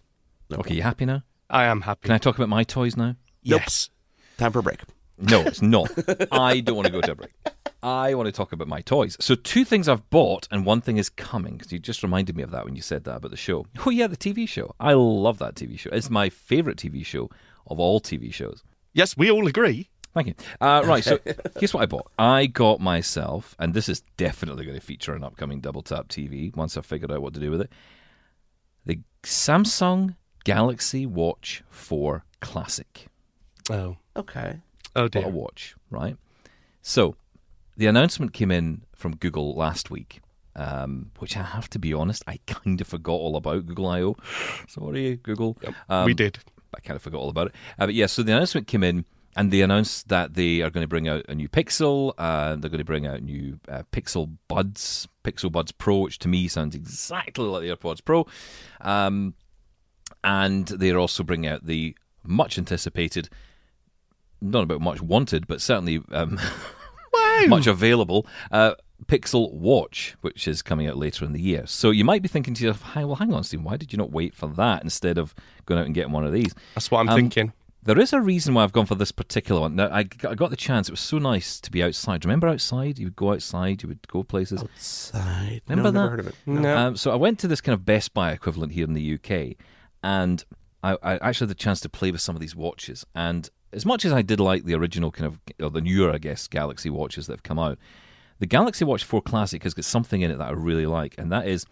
[0.52, 1.22] Okay, you happy now?
[1.48, 2.00] I am happy.
[2.06, 3.16] Can I talk about my toys now?
[3.42, 3.90] yes.
[4.38, 4.80] Time for a break.
[5.18, 5.90] No, it's not.
[6.32, 7.32] I don't want to go to a break.
[7.82, 9.16] I want to talk about my toys.
[9.20, 11.56] So, two things I've bought, and one thing is coming.
[11.56, 13.66] Because you just reminded me of that when you said that about the show.
[13.86, 14.74] Oh yeah, the TV show.
[14.78, 15.90] I love that TV show.
[15.92, 17.30] It's my favorite TV show
[17.66, 18.62] of all TV shows.
[18.92, 19.88] Yes, we all agree.
[20.12, 20.34] Thank you.
[20.60, 21.20] Uh, right, so
[21.58, 22.10] here's what I bought.
[22.18, 26.54] I got myself, and this is definitely going to feature an upcoming Double Tap TV
[26.56, 27.70] once I've figured out what to do with it.
[28.86, 33.06] The Samsung Galaxy Watch 4 Classic.
[33.70, 34.56] Oh, Okay.
[34.96, 36.16] oh What a watch, right?
[36.82, 37.14] So
[37.80, 40.20] the announcement came in from Google last week,
[40.54, 44.16] um, which I have to be honest, I kind of forgot all about Google I/O.
[44.68, 45.56] Sorry, Google.
[45.88, 46.38] Um, we did.
[46.76, 47.54] I kind of forgot all about it.
[47.78, 50.84] Uh, but yeah, so the announcement came in, and they announced that they are going
[50.84, 52.12] to bring out a new Pixel.
[52.18, 56.28] Uh, they're going to bring out new uh, Pixel Buds, Pixel Buds Pro, which to
[56.28, 58.26] me sounds exactly like the AirPods Pro.
[58.82, 59.32] Um,
[60.22, 63.30] and they're also bringing out the much anticipated,
[64.42, 66.38] not about much wanted, but certainly um,
[67.48, 68.26] much available.
[68.50, 68.74] Uh,
[69.06, 71.66] Pixel Watch, which is coming out later in the year.
[71.66, 73.96] So you might be thinking to yourself, "Hey, well, hang on, Steve, why did you
[73.96, 75.34] not wait for that instead of
[75.66, 77.52] going out and getting one of these?" That's what I'm Um, thinking.
[77.82, 79.74] There is a reason why I've gone for this particular one.
[79.76, 80.88] Now, I I got the chance.
[80.88, 82.26] It was so nice to be outside.
[82.26, 82.98] Remember outside?
[82.98, 83.82] You would go outside.
[83.82, 84.62] You would go places.
[84.76, 85.62] Side.
[85.66, 86.10] Remember no, never that?
[86.10, 86.34] heard of it.
[86.44, 86.76] No.
[86.76, 89.56] Um, so I went to this kind of Best Buy equivalent here in the UK,
[90.02, 90.44] and
[90.84, 93.06] I, I actually had the chance to play with some of these watches.
[93.14, 96.18] And as much as I did like the original kind of, or the newer, I
[96.18, 97.78] guess, Galaxy watches that have come out,
[98.38, 101.30] the Galaxy Watch 4 Classic has got something in it that I really like, and
[101.30, 101.66] that is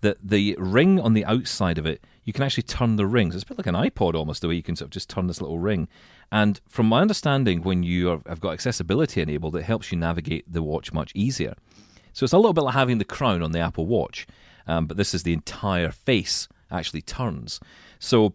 [0.00, 3.34] that the ring on the outside of it, you can actually turn the rings.
[3.34, 5.26] It's a bit like an iPod almost, the way you can sort of just turn
[5.26, 5.88] this little ring.
[6.30, 10.50] And from my understanding, when you are, have got accessibility enabled, it helps you navigate
[10.52, 11.54] the watch much easier.
[12.12, 14.26] So it's a little bit like having the crown on the Apple Watch,
[14.66, 17.60] um, but this is the entire face actually turns.
[17.98, 18.34] So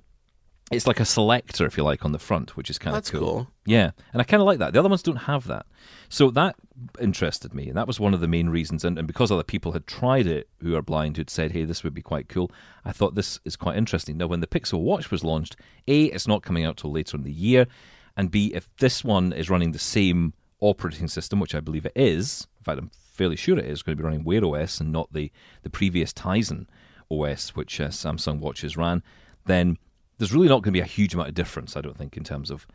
[0.71, 3.11] it's like a selector, if you like, on the front, which is kind of That's
[3.11, 3.47] cool.
[3.65, 4.73] Yeah, and I kind of like that.
[4.73, 5.65] The other ones don't have that.
[6.09, 6.55] So that
[6.99, 8.85] interested me, and that was one of the main reasons.
[8.85, 11.83] And, and because other people had tried it who are blind, who'd said, hey, this
[11.83, 12.51] would be quite cool,
[12.85, 14.17] I thought this is quite interesting.
[14.17, 15.57] Now, when the Pixel Watch was launched,
[15.87, 17.67] A, it's not coming out till later in the year,
[18.15, 21.93] and B, if this one is running the same operating system, which I believe it
[21.95, 24.91] is, in fact, I'm fairly sure it is going to be running Wear OS and
[24.91, 25.31] not the,
[25.63, 26.67] the previous Tizen
[27.09, 29.03] OS, which uh, Samsung watches ran,
[29.45, 29.77] then
[30.21, 32.23] there's really not going to be a huge amount of difference, I don't think, in
[32.23, 32.67] terms of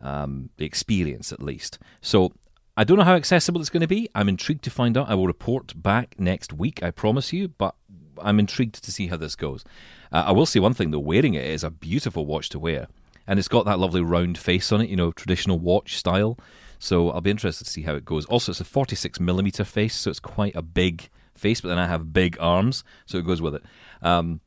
[0.00, 1.78] um, the experience at least.
[2.00, 2.32] So
[2.76, 4.08] I don't know how accessible it's going to be.
[4.16, 5.08] I'm intrigued to find out.
[5.08, 7.76] I will report back next week, I promise you, but
[8.20, 9.64] I'm intrigued to see how this goes.
[10.10, 12.88] Uh, I will say one thing though, wearing it is a beautiful watch to wear.
[13.28, 16.36] And it's got that lovely round face on it, you know, traditional watch style.
[16.80, 18.24] So I'll be interested to see how it goes.
[18.26, 21.86] Also, it's a 46 millimeter face, so it's quite a big face, but then I
[21.86, 23.62] have big arms, so it goes with it.
[24.02, 24.40] Um,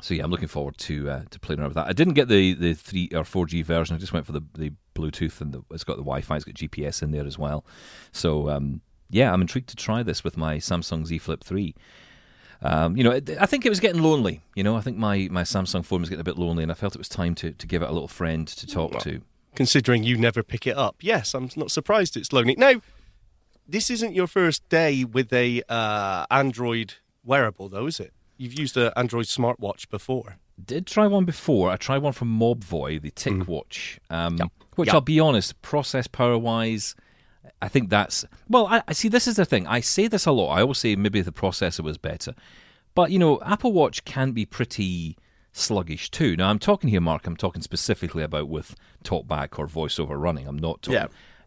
[0.00, 1.86] so yeah, I'm looking forward to uh, to playing around with that.
[1.86, 3.94] I didn't get the, the three or four G version.
[3.96, 6.36] I just went for the, the Bluetooth and the, it's got the Wi-Fi.
[6.36, 7.64] It's got GPS in there as well.
[8.12, 8.80] So um,
[9.10, 11.74] yeah, I'm intrigued to try this with my Samsung Z Flip three.
[12.62, 14.40] Um, you know, it, I think it was getting lonely.
[14.54, 16.74] You know, I think my, my Samsung phone was getting a bit lonely, and I
[16.74, 19.20] felt it was time to, to give it a little friend to talk to.
[19.54, 22.54] Considering you never pick it up, yes, I'm not surprised it's lonely.
[22.56, 22.80] Now,
[23.68, 28.14] this isn't your first day with a uh, Android wearable, though, is it?
[28.36, 30.36] You've used an Android smartwatch before.
[30.64, 31.70] Did try one before.
[31.70, 34.48] I tried one from Mobvoi, the TicWatch, um, Yep.
[34.76, 34.94] which Yep.
[34.94, 36.94] I'll be honest, process power wise,
[37.60, 38.66] I think that's well.
[38.66, 39.08] I, I see.
[39.08, 39.66] This is the thing.
[39.66, 40.50] I say this a lot.
[40.56, 42.34] I always say maybe the processor was better,
[42.94, 45.16] but you know, Apple Watch can be pretty
[45.52, 46.36] sluggish too.
[46.36, 47.26] Now, I'm talking here, Mark.
[47.26, 50.46] I'm talking specifically about with talkback or voiceover running.
[50.46, 50.94] I'm not talking.
[51.00, 51.06] Yeah.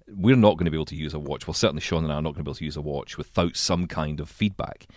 [0.10, 1.48] We're not going to be able to use a watch.
[1.48, 3.18] Well, certainly Sean and I are not going to be able to use a watch
[3.18, 4.88] without some kind of feedback.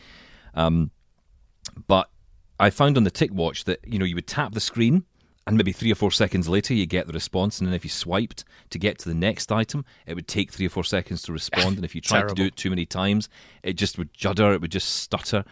[1.86, 2.10] But
[2.58, 5.04] I found on the TicWatch that you know you would tap the screen,
[5.46, 7.90] and maybe three or four seconds later you get the response, and then if you
[7.90, 11.32] swiped to get to the next item, it would take three or four seconds to
[11.32, 13.28] respond, and if you tried to do it too many times,
[13.62, 15.44] it just would judder, it would just stutter.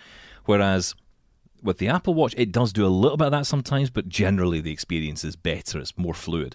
[0.44, 0.94] Whereas
[1.62, 4.60] with the Apple Watch, it does do a little bit of that sometimes, but generally
[4.60, 5.78] the experience is better.
[5.80, 6.54] It's more fluid.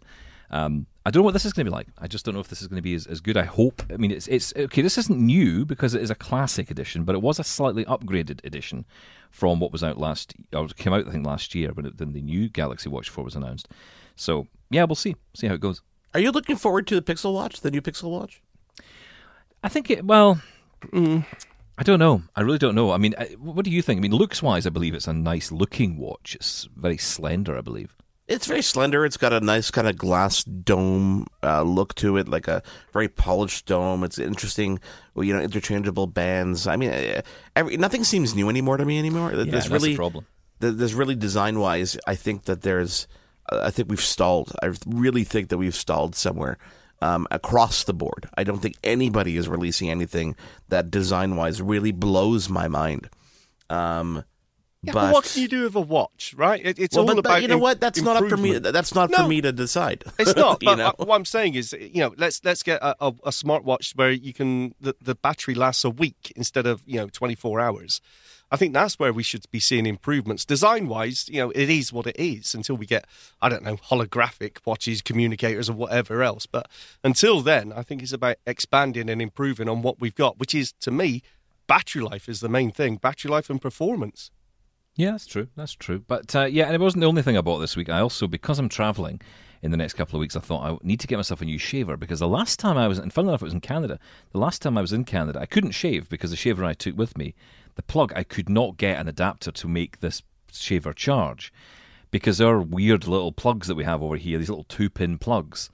[0.54, 1.88] Um, I don't know what this is going to be like.
[1.98, 3.38] I just don't know if this is going to be as, as good.
[3.38, 3.82] I hope.
[3.92, 4.84] I mean, it's it's okay.
[4.84, 8.46] This isn't new because it is a classic edition, but it was a slightly upgraded
[8.46, 8.86] edition
[9.32, 12.14] from what was out last or came out I think last year when, it, when
[12.14, 13.68] the new Galaxy Watch 4 was announced.
[14.16, 15.82] So yeah, we'll see see how it goes.
[16.14, 18.40] Are you looking forward to the Pixel Watch, the new Pixel Watch?
[19.64, 20.06] I think it.
[20.06, 20.40] Well,
[20.86, 21.26] mm,
[21.80, 22.22] I don't know.
[22.36, 22.92] I really don't know.
[22.92, 23.98] I mean, I, what do you think?
[23.98, 26.36] I mean, looks wise, I believe it's a nice looking watch.
[26.36, 27.96] It's very slender, I believe.
[28.28, 29.06] It's very slender.
[29.06, 33.10] It's got a nice kind of glass dome uh, look to it, like a very
[33.10, 34.04] polished dome.
[34.04, 34.80] It's interesting,
[35.16, 36.66] you know, interchangeable bands.
[36.66, 37.22] I mean, uh,
[37.56, 39.32] every, nothing seems new anymore to me anymore.
[39.32, 40.26] Yeah, there's that's the really problem.
[40.60, 41.98] There's really design wise.
[42.08, 43.08] I think that there's.
[43.50, 44.54] I think we've stalled.
[44.64, 46.58] I really think that we've stalled somewhere
[47.02, 48.30] um, across the board.
[48.38, 50.38] I don't think anybody is releasing anything
[50.70, 53.10] that design wise really blows my mind.
[53.70, 54.24] Um,
[54.84, 56.60] Yeah, but, but, what can you do with a watch, right?
[56.64, 57.80] It, it's well, all but, about but you know what?
[57.80, 58.58] That's not up for me.
[58.58, 59.20] That's not No.
[59.20, 60.04] for me to decide.
[60.20, 60.62] It's not.
[60.64, 60.88] you know?
[60.88, 64.12] uh, what I'm saying is, you know, let's let's get a, a, a smartwatch where
[64.12, 68.02] you can the, the battery lasts a week instead of you know 24 hours.
[68.52, 70.46] I think that's where we should be seeing improvements.
[70.46, 73.06] Design wise, you know, it is what it is until we get
[73.42, 76.46] I don't know holographic watches, communicators, or whatever else.
[76.46, 76.68] But
[77.06, 80.74] until then, I think it's about expanding and improving on what we've got, which is
[80.82, 81.24] to me,
[81.68, 82.98] battery life is the main thing.
[82.98, 84.30] Battery life and performance.
[84.96, 85.48] Yeah, that's true.
[85.56, 86.04] That's true.
[86.08, 87.90] But uh, yeah, and it wasn't the only thing I bought this week.
[87.90, 89.22] I also, because I'm traveling
[89.62, 91.58] in the next couple of weeks, I thought I need to get myself a new
[91.58, 93.98] shaver because the last time I was, and fun enough, it was in Canada.
[94.32, 96.96] The last time I was in Canada, I couldn't shave because the shaver I took
[96.98, 97.34] with me,
[97.76, 101.52] the plug, I could not get an adapter to make this shaver charge
[102.12, 105.72] because our weird little plugs that we have over here, these little two pin plugs,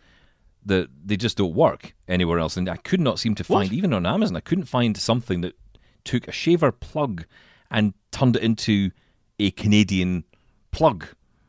[0.66, 3.78] that they just don't work anywhere else, and I could not seem to find What?
[3.78, 4.38] even on Amazon.
[4.38, 5.58] I couldn't find something that
[6.06, 7.26] took a shaver plug
[7.70, 8.92] and turned it into
[9.40, 10.24] a Canadian
[10.72, 11.08] plug.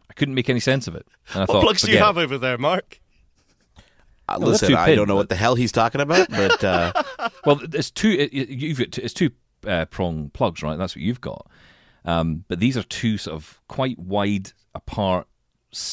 [0.08, 1.06] I couldn't make any sense of it.
[1.32, 2.22] And I What thought, plugs do you have it.
[2.22, 3.00] over there, Mark?
[3.76, 6.28] Uh, Well, that's listen, I pin, don't know but- what the hell he's talking about,
[6.30, 6.92] but uh,
[7.44, 8.10] Well, it's two.
[8.10, 9.30] It, it- you've got two, it's two
[9.66, 10.78] uh, prong plugs, right?
[10.78, 11.46] That's what you've got.
[12.04, 15.26] Um, but these are two sort of quite wide apart,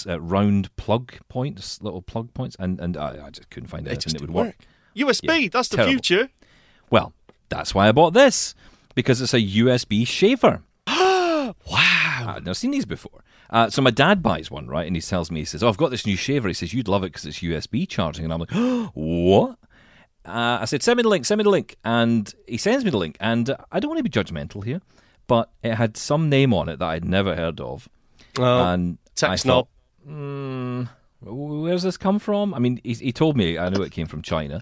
[0.08, 3.92] uh, round plug points, little plug points, and and I, I just couldn't find They
[3.92, 4.58] anything just that would didn't work.
[4.96, 5.94] USB, Yeah, that's the terrible.
[5.94, 6.30] future.
[6.90, 7.14] Well,
[7.50, 8.56] that's why I bought this
[8.96, 10.62] because it's a USB shaver.
[11.66, 11.87] Wow.
[12.26, 13.24] I'd never seen these before.
[13.50, 14.86] Uh, so my dad buys one, right?
[14.88, 16.88] And he tells me, he says, "Oh, I've got this new shaver." He says, "You'd
[16.88, 18.52] love it because it's USB charging." And I'm like,
[18.94, 19.58] "What?"
[20.26, 21.26] Uh, I said, "Send me the link.
[21.26, 23.18] Send me the link." And he sends me the link.
[23.20, 24.82] And uh, I don't want to be judgmental here,
[25.28, 27.88] but it had some name on it that I'd never heard of.
[28.40, 28.98] Oh, and
[29.40, 29.68] snob.
[30.06, 30.90] thought, mm,
[31.22, 32.54] where's this come from?
[32.54, 34.62] I mean, he, he told me I knew it came from China,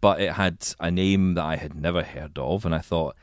[0.00, 3.16] but it had a name that I had never heard of, and I thought,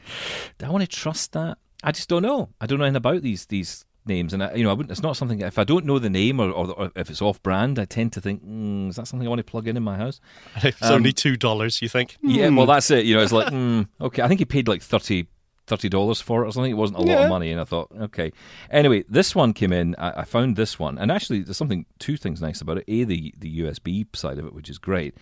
[0.58, 1.58] do I want to trust that?
[1.84, 2.50] I just don't know.
[2.62, 5.02] I don't know anything about these these names, and I, you know, I wouldn't, it's
[5.02, 5.40] not something.
[5.42, 8.12] If I don't know the name or, or, or if it's off brand, I tend
[8.14, 10.20] to think, mm, is that something I want to plug in in my house?
[10.64, 12.18] It's um, only two dollars, you think?
[12.22, 12.56] Yeah, Hmm.
[12.58, 13.06] well, that's it.
[13.06, 14.22] You know, it's like, mm, okay.
[14.22, 15.28] I think he paid like thirty
[15.68, 16.72] thirty dollars for it or something.
[16.72, 17.24] It wasn't a lot Yeah.
[17.24, 18.32] of money, and I thought, okay.
[18.70, 19.96] Anyway, this one came in.
[19.98, 22.86] I, I found this one, and actually, there's something two things nice about it.
[22.90, 25.16] A, the the USB side of it, which is great.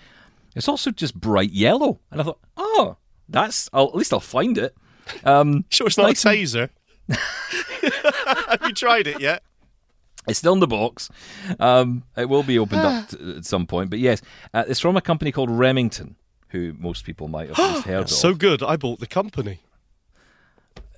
[0.55, 2.97] It's also just bright yellow, and I thought, oh,
[3.29, 3.69] that's.
[3.73, 4.75] I'll, at least I'll find it.
[5.23, 6.69] Um, Sure, it's not nice a taser.
[8.49, 9.43] Have you tried it yet?
[10.27, 11.09] It's still in the box.
[11.59, 13.89] Um, it will be opened up t- at some point.
[13.89, 14.21] But yes,
[14.53, 16.15] uh, it's from a company called Remington,
[16.49, 18.09] who most people might have at least heard of.
[18.09, 19.59] So good, I bought the company.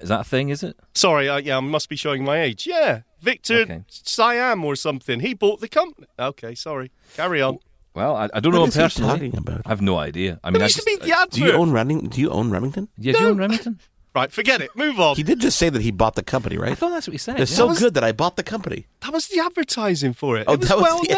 [0.02, 0.50] is that a thing?
[0.50, 0.76] Is it?
[0.94, 2.68] Sorry, I, yeah, I must be showing my age.
[2.68, 3.84] Yeah, Victor Okay.
[3.89, 5.22] Kiam or something.
[5.22, 6.08] He bought the company.
[6.20, 6.92] Okay, sorry.
[7.16, 7.60] Carry on.
[7.96, 9.30] Well, I, I don't know what him is personally.
[9.30, 9.62] talking about?
[9.66, 10.39] I have no idea.
[10.44, 11.32] I mean, I used to just, be the advert.
[11.32, 12.10] Do you own Remington?
[12.10, 12.89] Do you own Remington?
[12.98, 13.80] yeah, do you own Remington?
[14.15, 14.76] Right, forget it.
[14.76, 15.15] Move on.
[15.15, 16.67] He did just say that he bought the company, right?
[16.67, 16.78] I right?
[16.78, 17.34] thought that's what he said.
[17.36, 17.45] They're yeah.
[17.45, 18.86] so was- good that I bought the company.
[19.02, 20.45] That was the advertising for it.
[20.47, 21.13] Oh, it was that was well the-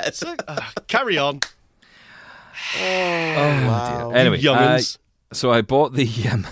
[0.00, 0.12] known.
[0.14, 1.40] So, uh, carry on.
[2.76, 4.16] Oh, dear.
[4.16, 4.80] Anyway, uh,
[5.32, 6.08] so I bought the.
[6.30, 6.46] Um,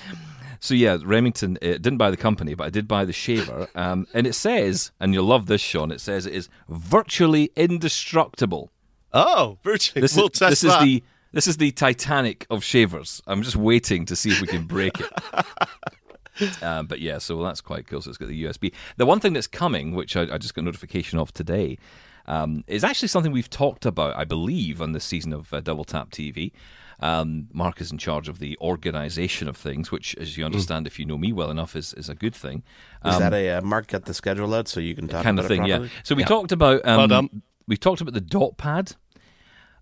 [0.60, 3.68] so yeah, Remington uh, didn't buy the company, but I did buy the shaver.
[3.74, 5.90] Um, and it says, and you'll love this, Sean.
[5.90, 8.70] It says it is virtually indestructible.
[9.12, 10.00] Oh, virtually.
[10.00, 10.82] This we'll is test this that.
[10.82, 11.02] is the
[11.34, 13.22] this is the Titanic of shavers.
[13.26, 16.62] I'm just waiting to see if we can break it.
[16.62, 18.00] um, but yeah, so that's quite cool.
[18.00, 18.72] So it's got the USB.
[18.96, 21.78] The one thing that's coming, which I, I just got notification of today,
[22.26, 25.84] um, is actually something we've talked about, I believe, on this season of uh, Double
[25.84, 26.52] Tap TV.
[27.00, 30.98] Um, Mark is in charge of the organisation of things, which, as you understand, if
[30.98, 32.62] you know me well enough, is, is a good thing.
[33.04, 35.50] Is that a uh, Mark got the schedule out so you can talk kind about
[35.50, 35.88] of thing, it yeah.
[36.04, 37.28] So we talked about um, Well
[37.66, 38.92] we talked about the dot pad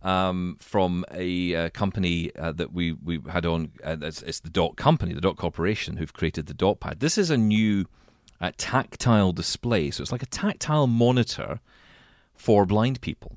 [0.03, 3.73] um, from a uh, company uh, that we, we had on.
[3.85, 7.01] Uh, it's, it's the Dot Company, the Dot Corporation, who've created the Dot Pad.
[7.01, 7.87] This is a new
[8.41, 11.61] uh, tactile display, so it's like a tactile monitor
[12.35, 13.37] for blind people.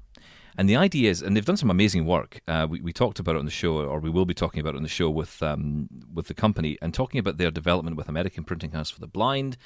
[0.58, 2.40] And the idea is, and they've done some amazing work.
[2.48, 4.74] Uh, we, we talked about it on the show, or we will be talking about
[4.74, 8.08] it on the show with um, with the company, and talking about their development with
[8.08, 9.58] American Printing House for the Blind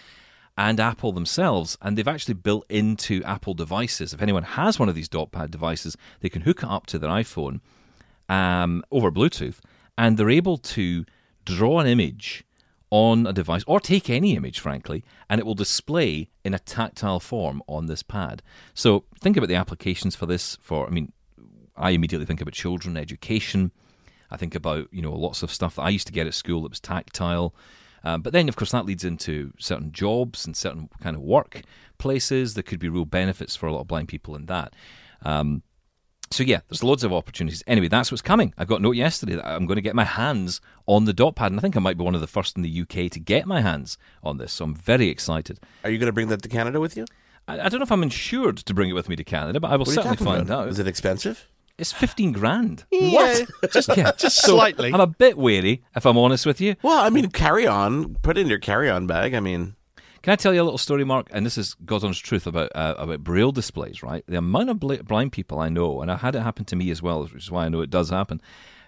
[0.59, 1.77] and Apple themselves.
[1.81, 4.13] And they've actually built into Apple devices.
[4.13, 7.09] If anyone has one of these DotPad devices, they can hook it up to their
[7.09, 7.61] iPhone
[8.27, 9.59] um, over Bluetooth,
[9.97, 11.05] and they're able to
[11.45, 12.43] draw an image
[12.91, 17.21] on a device or take any image, frankly, and it will display in a tactile
[17.21, 18.43] form on this pad.
[18.73, 20.57] So think about the applications for this.
[20.61, 21.13] For I mean,
[21.77, 23.71] I immediately think about children, education.
[24.29, 26.63] I think about you know lots of stuff that I used to get at school
[26.63, 27.55] that was tactile.
[28.03, 31.61] Um, but then, of course, that leads into certain jobs and certain kind of work
[31.97, 32.53] places.
[32.53, 34.73] There could be real benefits for a lot of blind people in that.
[35.23, 35.63] Um,
[36.31, 37.63] so yeah, there's loads of opportunities.
[37.65, 38.53] Anyway, that's what's coming.
[38.57, 41.35] I got a note yesterday that I'm going to get my hands on the dot
[41.35, 43.19] pad, and I think I might be one of the first in the UK to
[43.19, 44.53] get my hands on this.
[44.53, 45.59] So I'm very excited.
[45.83, 47.05] Are you going to bring that to Canada with you?
[47.47, 49.71] I, I don't know if I'm insured to bring it with me to Canada, but
[49.71, 50.63] I will What are you certainly find about?
[50.65, 50.69] out.
[50.69, 51.49] Is it expensive?
[51.79, 52.83] It's 15 grand.
[52.91, 53.39] Yeah,
[53.71, 54.11] just, Yeah.
[54.17, 54.93] just So slightly.
[54.93, 56.75] I'm a bit wary, if I'm honest with you.
[56.83, 58.15] Well, I mean, carry on.
[58.21, 59.33] Put it in your carry-on bag.
[59.33, 59.75] I mean,
[60.21, 61.27] Can I tell you a little story, Mark?
[61.31, 64.23] And this is God's honest truth about uh, about braille displays, right?
[64.27, 66.91] The amount of bl- blind people I know, and I had it happen to me
[66.91, 68.41] as well, which is why I know it does happen,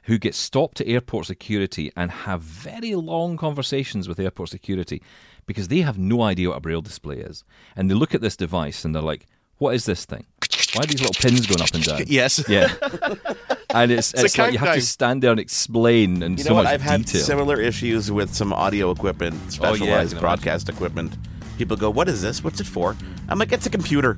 [0.04, 5.01] who get stopped at airport security and have very long conversations with airport security
[5.45, 7.45] because they have no idea what a braille display is,
[7.77, 9.25] and they look at this device and they're like,
[9.58, 10.25] "What is this thing?
[10.74, 12.44] Why are these little pins going up and down?" yes.
[12.48, 12.74] Yeah,
[13.74, 16.50] and it's, It's it's like you have to stand there and explain in you so
[16.50, 16.64] know what?
[16.66, 21.18] much I've had similar issues with some audio equipment, Oh, yeah, I specialized broadcast equipment.
[21.58, 22.44] People go, "What is this?
[22.44, 22.96] What's it for?"
[23.30, 24.18] I'm like, "It's a computer."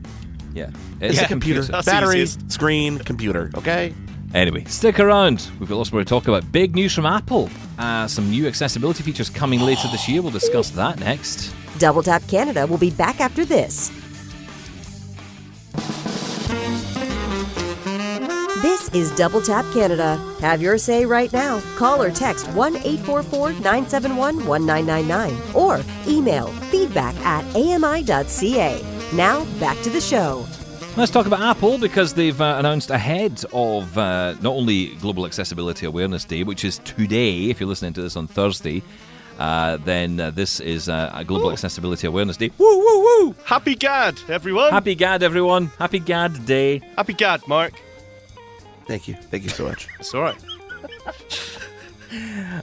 [0.54, 0.70] Yeah,
[1.02, 2.52] it's It's a a computer, That's battery, easiest.
[2.52, 3.50] screen, computer.
[3.56, 3.94] Okay.
[4.36, 5.48] Anyway, stick around.
[5.60, 6.52] We've got lots more to talk about.
[6.52, 7.50] Big news from Apple.
[7.78, 10.22] Uh, some new accessibility features coming later this year.
[10.24, 11.54] We'll discuss that next.
[11.78, 13.92] Double Tap Canada will be back after this.
[18.94, 20.16] Is Double Tap Canada.
[20.40, 21.60] Have your say right now.
[21.78, 28.82] Call or text 1 844 971 1999 or email feedback at ami.ca.
[29.14, 30.46] Now, back to the show.
[30.96, 35.88] Let's talk about Apple because they've uh, announced ahead of uh, not only Global Accessibility
[35.88, 38.84] Awareness Day, which is today, if you're listening to this on Thursday,
[39.40, 42.52] uh, then uh, this is uh, a Global Accessibility Awareness Day.
[42.60, 43.36] Woo, woo, woo!
[43.44, 44.72] Happy Gad, everyone.
[44.72, 45.68] Happy GAD, everyone.
[45.80, 46.80] Happy GAD Day.
[46.96, 47.74] Happy Gad, Mark.
[48.86, 49.16] Thank you.
[49.16, 49.88] Thank you so much.
[50.00, 50.38] It's all right.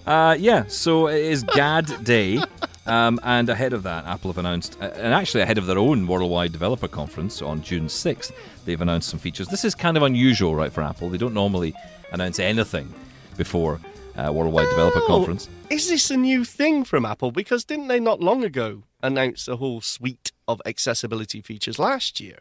[0.07, 2.41] Uh, yeah, so it is GAAD Day.
[2.87, 6.07] Um, and ahead of that, Apple have announced, uh, and actually ahead of their own
[6.07, 8.33] Worldwide Developer Conference on June 6th,
[8.65, 9.49] they've announced some features.
[9.49, 11.11] This is kind of unusual, right, for Apple.
[11.11, 11.75] They don't normally
[12.13, 12.93] announce anything
[13.37, 13.81] before
[14.17, 15.49] uh, Worldwide Developer Conference.
[15.69, 17.31] Is this a new thing from Apple?
[17.33, 22.41] Because didn't they not long ago announce a whole suite of accessibility features last year?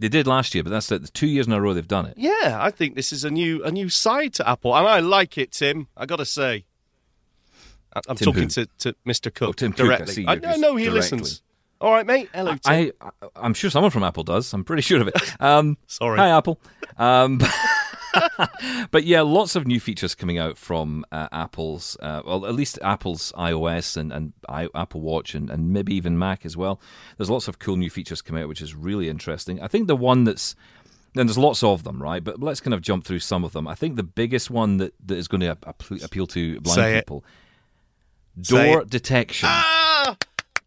[0.00, 2.14] They did last year, but that's the two years in a row they've done it.
[2.16, 5.38] Yeah, I think this is a new a new side to Apple, and I like
[5.38, 5.86] it, Tim.
[5.96, 6.64] I got to say,
[7.94, 9.32] I- I'm Tim talking to, to Mr.
[9.32, 10.26] Cook Oh, Tim Cook, I directly.
[10.26, 10.90] I, I know he directly.
[11.18, 11.42] listens.
[11.82, 12.28] All right, mate.
[12.34, 12.60] Hello, Tim.
[12.66, 14.52] I, I, I'm sure someone from Apple does.
[14.52, 15.14] I'm pretty sure of it.
[15.40, 16.18] Um, Sorry.
[16.18, 16.58] Hi, Apple.
[16.98, 17.40] Um,
[18.90, 22.78] but yeah, lots of new features coming out from uh, Apple's, uh, well, at least
[22.82, 26.80] Apple's iOS and, and I, Apple Watch and, and maybe even Mac as well.
[27.16, 29.60] There's lots of cool new features coming out, which is really interesting.
[29.60, 30.54] I think the one that's
[31.16, 32.22] and there's lots of them, right?
[32.22, 33.66] But let's kind of jump through some of them.
[33.66, 36.96] I think the biggest one that, that is going to ap- appeal to blind Say
[36.96, 37.00] it.
[37.00, 37.24] people
[38.42, 38.90] Say door it.
[38.90, 39.48] detection.
[39.50, 40.16] Ah,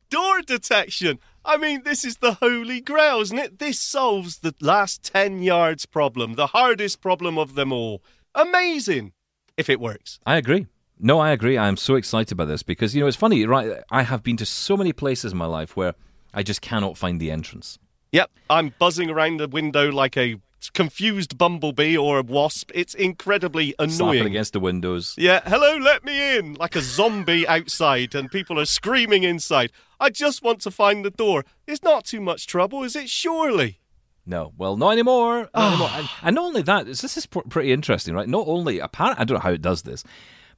[0.09, 1.19] door detection.
[1.45, 3.59] I mean, this is the holy grail, isn't it?
[3.59, 8.01] This solves the last 10 yards problem, the hardest problem of them all.
[8.33, 9.13] Amazing
[9.57, 10.19] if it works.
[10.25, 10.67] I agree.
[10.99, 11.57] No, I agree.
[11.57, 13.81] I am so excited about this because you know it's funny, right?
[13.91, 15.95] I have been to so many places in my life where
[16.33, 17.77] I just cannot find the entrance.
[18.13, 20.37] Yep, I'm buzzing around the window like a
[20.69, 22.71] confused bumblebee or a wasp.
[22.73, 24.25] It's incredibly Slapping annoying.
[24.25, 25.15] against the windows.
[25.17, 26.53] Yeah, hello, let me in.
[26.55, 29.71] Like a zombie outside, and people are screaming inside.
[29.99, 31.45] I just want to find the door.
[31.67, 33.09] It's not too much trouble, is it?
[33.09, 33.79] Surely.
[34.25, 35.39] No, well, not anymore.
[35.41, 35.69] Not ah.
[35.71, 35.89] anymore.
[35.93, 38.27] And, and not only that, this is pretty interesting, right?
[38.27, 40.03] Not only apparent, I don't know how it does this,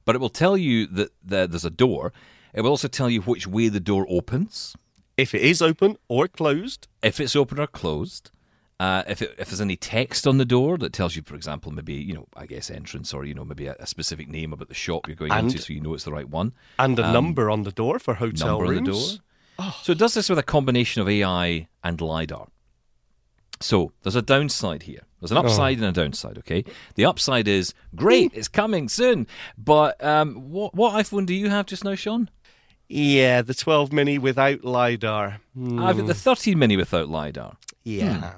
[0.04, 2.12] but it will tell you that there- there's a door.
[2.54, 4.74] It will also tell you which way the door opens,
[5.16, 8.30] If it is open or closed, if it's open or closed.
[8.78, 11.72] Uh, if it, if there's any text on the door that tells you, for example,
[11.72, 14.68] maybe you know, I guess entrance or you know, maybe a, a specific name about
[14.68, 16.52] the shop you're going And- into, so you know it's the right one.
[16.78, 18.78] and a number on the door for hotel Um, number rooms.
[18.78, 18.90] on the
[19.62, 19.72] door.
[19.82, 22.48] So it does this with a combination of AI and LiDAR.
[23.60, 25.00] So there's a downside here.
[25.20, 26.62] There's an upside and a downside, okay?
[26.96, 29.26] The upside is great, it's coming soon.
[29.56, 32.28] But um, what, what iPhone do you have just now, Sean?
[32.90, 35.40] Yeah, the 12 mini without LiDAR.
[35.54, 37.56] Hmm, I've got the 13 mini without LiDAR.
[37.82, 38.34] yeah.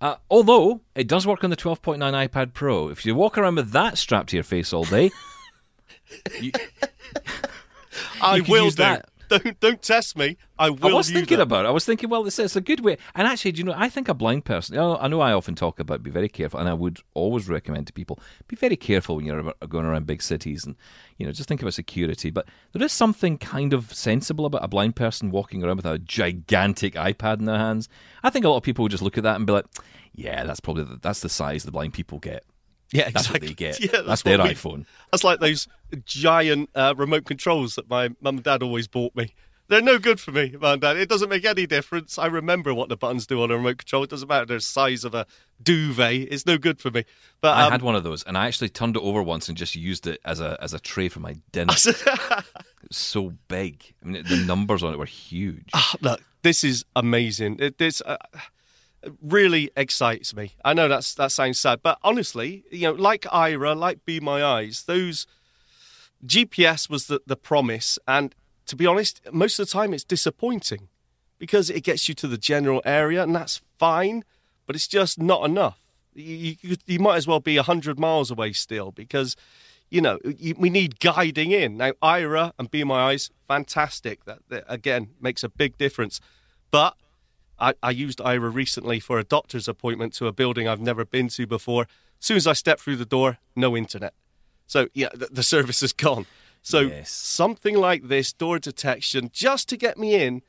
[0.00, 2.88] Uh, although it does work on the 12.9 iPad Pro.
[2.88, 5.10] If you walk around with that strapped to your face all day,
[6.40, 6.52] you,
[8.22, 8.76] I you will do.
[8.76, 9.08] that.
[9.28, 10.36] Don't, don't test me.
[10.58, 10.88] I will.
[10.88, 11.68] I was thinking about it.
[11.68, 12.96] I was thinking, well, it's, it's a good way.
[13.14, 15.32] And actually, do you know, I think a blind person, you know, I know I
[15.32, 18.76] often talk about be very careful, and I would always recommend to people be very
[18.76, 20.76] careful when you're going around big cities and,
[21.18, 22.30] you know, just think about security.
[22.30, 25.98] But there is something kind of sensible about a blind person walking around with a
[25.98, 27.88] gigantic iPad in their hands.
[28.22, 29.66] I think a lot of people would just look at that and be like,
[30.14, 32.44] yeah, that's probably the, that's the size the blind people get.
[32.96, 33.48] Yeah, That's exactly.
[33.48, 33.80] what they get.
[33.80, 34.86] Yeah, that's that's their we- iPhone.
[35.12, 35.68] That's like those
[36.04, 39.34] giant uh, remote controls that my mum and dad always bought me.
[39.68, 40.96] They're no good for me, mum and dad.
[40.96, 42.18] It doesn't make any difference.
[42.18, 44.04] I remember what the buttons do on a remote control.
[44.04, 45.26] It doesn't matter the size of a
[45.60, 46.28] duvet.
[46.30, 47.04] It's no good for me.
[47.40, 49.58] But I um, had one of those, and I actually turned it over once and
[49.58, 51.74] just used it as a as a tray for my dinner.
[52.88, 53.82] It's so big.
[54.00, 55.70] I mean, the numbers on it were huge.
[55.74, 57.56] Ah, look, this is amazing.
[57.58, 58.16] It, this uh,
[59.22, 60.52] really excites me.
[60.64, 64.44] I know that's that sounds sad, but honestly, you know, like Aira, like Be My
[64.44, 65.26] Eyes, those
[66.24, 68.34] GPS was the, the promise, and
[68.66, 70.88] to be honest, most of the time it's disappointing
[71.38, 74.24] because it gets you to the general area, and that's fine,
[74.66, 75.78] but it's just not enough.
[76.14, 79.36] You, you, you might as well be 100 miles away still because,
[79.90, 81.76] you know, you, we need guiding in.
[81.76, 84.24] Now, Aira and Be My Eyes, fantastic.
[84.24, 86.20] That, that again makes a big difference.
[86.70, 86.96] But
[87.58, 91.28] I, I used Aira recently for a doctor's appointment to a building I've never been
[91.28, 91.82] to before.
[92.20, 94.14] As soon as I stepped through the door, no internet.
[94.66, 96.26] So, yeah, the, the service is gone.
[96.62, 97.10] So, Yes.
[97.10, 100.42] something like this, door detection, just to get me in,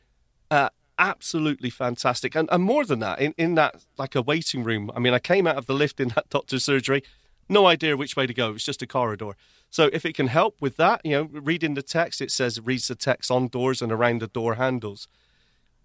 [0.49, 2.35] uh, absolutely fantastic.
[2.35, 4.89] And, and more than that, in, in that like a waiting room.
[4.95, 7.03] I mean, I came out of the lift in that doctor's surgery,
[7.47, 8.51] no idea which way to go.
[8.51, 9.31] It's just a corridor.
[9.69, 12.87] So if it can help with that, you know, reading the text, it says reads
[12.87, 15.07] the text on doors and around the door handles.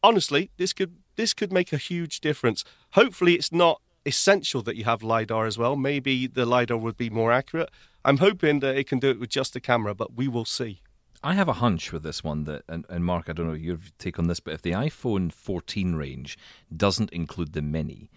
[0.03, 2.65] Honestly, this could this could make a huge difference.
[2.93, 5.77] Hopefully, it's not essential that you have lidar as well.
[5.77, 7.71] Maybe the lidar would be more accurate.
[8.05, 10.81] I'm hoping that it can do it with just the camera, but we will see.
[11.25, 13.79] I have a hunch with this one that, and, and Mark, I don't know your
[13.99, 16.37] take on this, but if the iPhone 14 range
[16.77, 18.11] doesn't include the Mini,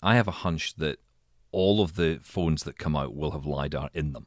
[0.00, 1.00] I have a hunch that
[1.50, 4.26] all of the phones that come out will have lidar in them.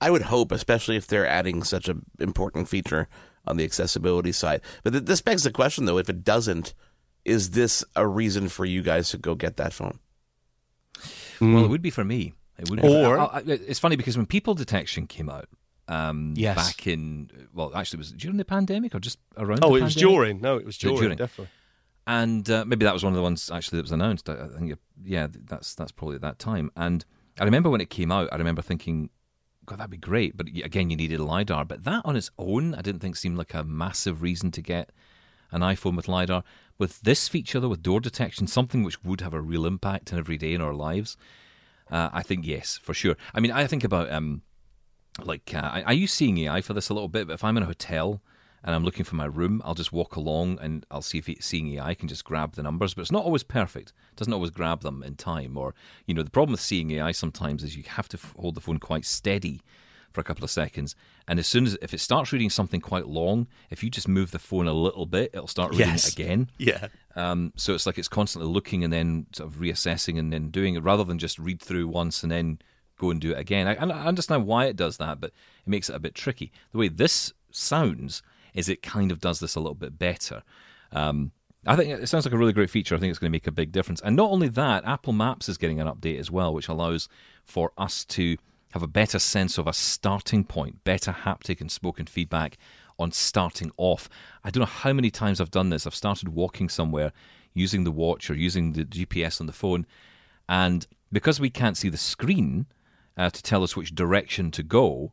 [0.00, 3.08] I would hope, especially if they're adding such an important feature
[3.46, 4.60] on the accessibility side.
[4.84, 6.74] But this begs the question, though: if it doesn't,
[7.24, 9.98] is this a reason for you guys to go get that phone?
[11.40, 12.34] Well, it would be for me.
[12.58, 12.82] It would.
[12.82, 15.48] Be Or- for, I- I- it's funny because when people detection came out,
[15.86, 16.56] um, Yes.
[16.56, 19.60] back in well, actually, was it during the pandemic or just around?
[19.64, 20.40] Oh, the it was during.
[20.40, 21.16] No, it was it during, during?
[21.18, 21.52] definitely.
[22.06, 24.28] and uh, maybe that was one of the ones actually that was announced.
[24.28, 26.70] I, I think, yeah, that's that's probably at that time.
[26.76, 27.04] And
[27.38, 29.10] I remember when it came out, I remember thinking,
[29.66, 30.36] God, that'd be great.
[30.36, 31.64] But again, you needed a lidar.
[31.64, 34.90] But that on its own, I didn't think seemed like a massive reason to get
[35.50, 36.44] an iPhone with lidar.
[36.78, 40.18] With this feature, though, with door detection, something which would have a real impact in
[40.18, 41.16] every day in our lives,
[41.90, 43.16] uh, I think yes, for sure.
[43.34, 44.42] I mean, I think about um,
[45.24, 47.26] like uh, I, I use Seeing AI for this a little bit.
[47.26, 48.22] But if I'm in a hotel
[48.62, 51.74] and I'm looking for my room, I'll just walk along and I'll see if Seeing
[51.74, 52.94] AI can just grab the numbers.
[52.94, 53.92] But it's not always perfect.
[54.12, 55.56] It doesn't always grab them in time.
[55.56, 55.74] Or
[56.06, 58.60] you know, the problem with Seeing AI sometimes is you have to f- hold the
[58.60, 59.62] phone quite steady
[60.12, 60.96] for a couple of seconds,
[61.26, 64.30] and as soon as if it starts reading something quite long, if you just move
[64.30, 66.08] the phone a little bit, it'll start reading Yes.
[66.08, 66.50] it again.
[66.58, 66.88] Yeah.
[67.14, 70.74] Um, so it's like it's constantly looking and then sort of reassessing and then doing
[70.76, 72.58] it rather than just read through once and then
[72.98, 73.66] go and do it again.
[73.68, 76.50] I, I understand why it does that, but it makes it a bit tricky.
[76.72, 78.22] The way this sounds
[78.54, 80.42] is it kind of does this a little bit better.
[80.92, 81.32] Um,
[81.66, 82.94] I think it sounds like a really great feature.
[82.94, 84.00] I think it's going to make a big difference.
[84.00, 87.08] And not only that, Apple Maps is getting an update as well, which allows
[87.44, 88.36] for us to
[88.70, 92.58] have a better sense of a starting point, better haptic and spoken feedback
[92.98, 94.08] on starting off.
[94.44, 95.86] I don't know how many times I've done this.
[95.86, 97.12] I've started walking somewhere
[97.54, 99.86] using the watch or using the GPS on the phone,
[100.48, 102.66] and because we can't see the screen
[103.16, 105.12] uh, to tell us which direction to go,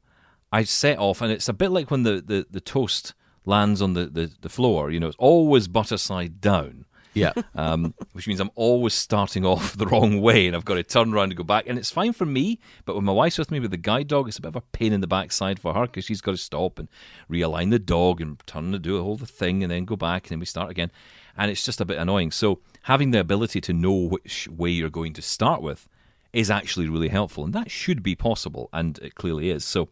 [0.51, 3.13] I set off, and it's a bit like when the, the, the toast
[3.45, 4.91] lands on the, the, the floor.
[4.91, 6.84] You know, it's always butter side down
[7.15, 7.33] Yeah.
[7.55, 11.13] um, which means I'm always starting off the wrong way and I've got to turn
[11.13, 11.65] around and go back.
[11.67, 14.27] And it's fine for me, but when my wife's with me with the guide dog,
[14.27, 16.37] it's a bit of a pain in the backside for her because she's got to
[16.37, 16.87] stop and
[17.31, 20.39] realign the dog and turn to do whole thing and then go back and then
[20.39, 20.91] we start again.
[21.37, 22.31] And it's just a bit annoying.
[22.31, 25.87] So having the ability to know which way you're going to start with
[26.35, 27.45] is actually really helpful.
[27.45, 29.63] And that should be possible, and it clearly is.
[29.63, 29.89] So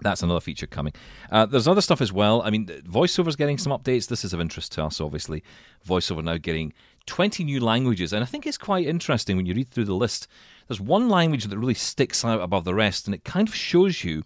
[0.00, 0.92] that's another feature coming.
[1.30, 2.42] Uh, there's other stuff as well.
[2.42, 4.08] I mean, VoiceOver's getting some updates.
[4.08, 5.42] This is of interest to us, obviously.
[5.86, 6.72] VoiceOver now getting
[7.06, 10.26] 20 new languages, and I think it's quite interesting when you read through the list.
[10.68, 14.04] There's one language that really sticks out above the rest, and it kind of shows
[14.04, 14.24] you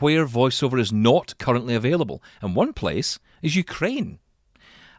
[0.00, 2.22] where VoiceOver is not currently available.
[2.40, 4.18] And one place is Ukraine.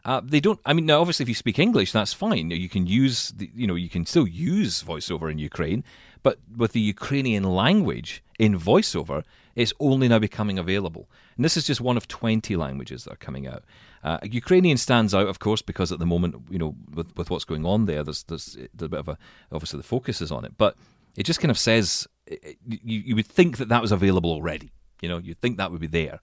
[0.04, 0.60] Uh, they don't.
[0.64, 2.50] I mean, now obviously, if you speak English, that's fine.
[2.52, 5.82] You can use, the, you know, you can still use VoiceOver in Ukraine,
[6.22, 9.22] but with the Ukrainian language in VoiceOver,
[9.54, 11.08] it's only now becoming available.
[11.36, 13.64] And this is just one of twenty languages that are coming out.
[14.04, 17.44] Uh, Ukrainian stands out, of course, because at the moment, you know, with with what's
[17.44, 19.18] going on there, there's there's, there's a bit of a
[19.52, 20.76] obviously the focus is on it, but
[21.16, 24.70] it just kind of says it- you you would think that that was available already.
[25.02, 26.20] You know, you'd think that would be there.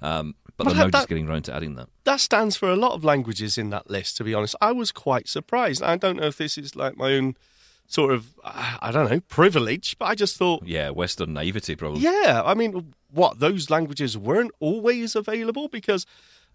[0.00, 1.88] Um, but, But they're now just getting around to adding that.
[2.04, 4.16] that stands for a lot of languages in that list.
[4.16, 5.82] To be honest, I was quite surprised.
[5.82, 7.36] I don't know if this is like my own
[7.92, 12.00] sort of I don't know privilege, but I just thought, Yeah, Western naivety, probably.
[12.00, 16.06] yeah, I mean, what those languages weren't always available because,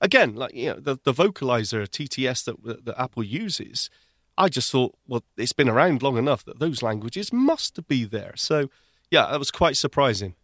[0.01, 3.89] again, like you know, the the vocalizer TTS that that Apple uses.
[4.39, 8.33] I just thought, well, it's been around long enough that those languages must be there.
[8.35, 8.69] So,
[9.09, 10.35] yeah, that was quite surprising.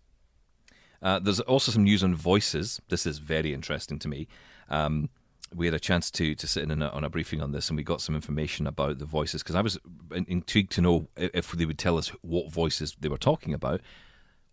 [0.99, 2.81] Uh, there's also some news on voices.
[2.89, 4.27] This is very interesting to me.
[4.67, 5.09] Um,
[5.55, 7.69] we had a chance to to sit in on a, on a briefing on this,
[7.69, 9.77] and we got some information about the voices because I was
[10.13, 13.81] in- intrigued to know if they would tell us what voices they were talking about.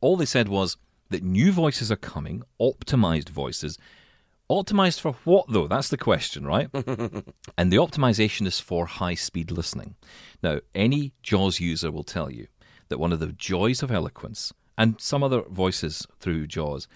[0.00, 0.76] All they said was
[1.10, 3.78] that new voices are coming, optimized voices.
[4.50, 5.68] Optimized for what, though?
[5.68, 6.68] That's the question, right?
[6.74, 9.94] and the optimization is for high speed listening.
[10.42, 12.48] Now, any JAWS user will tell you
[12.88, 16.88] that one of the joys of eloquence and some other voices through JAWS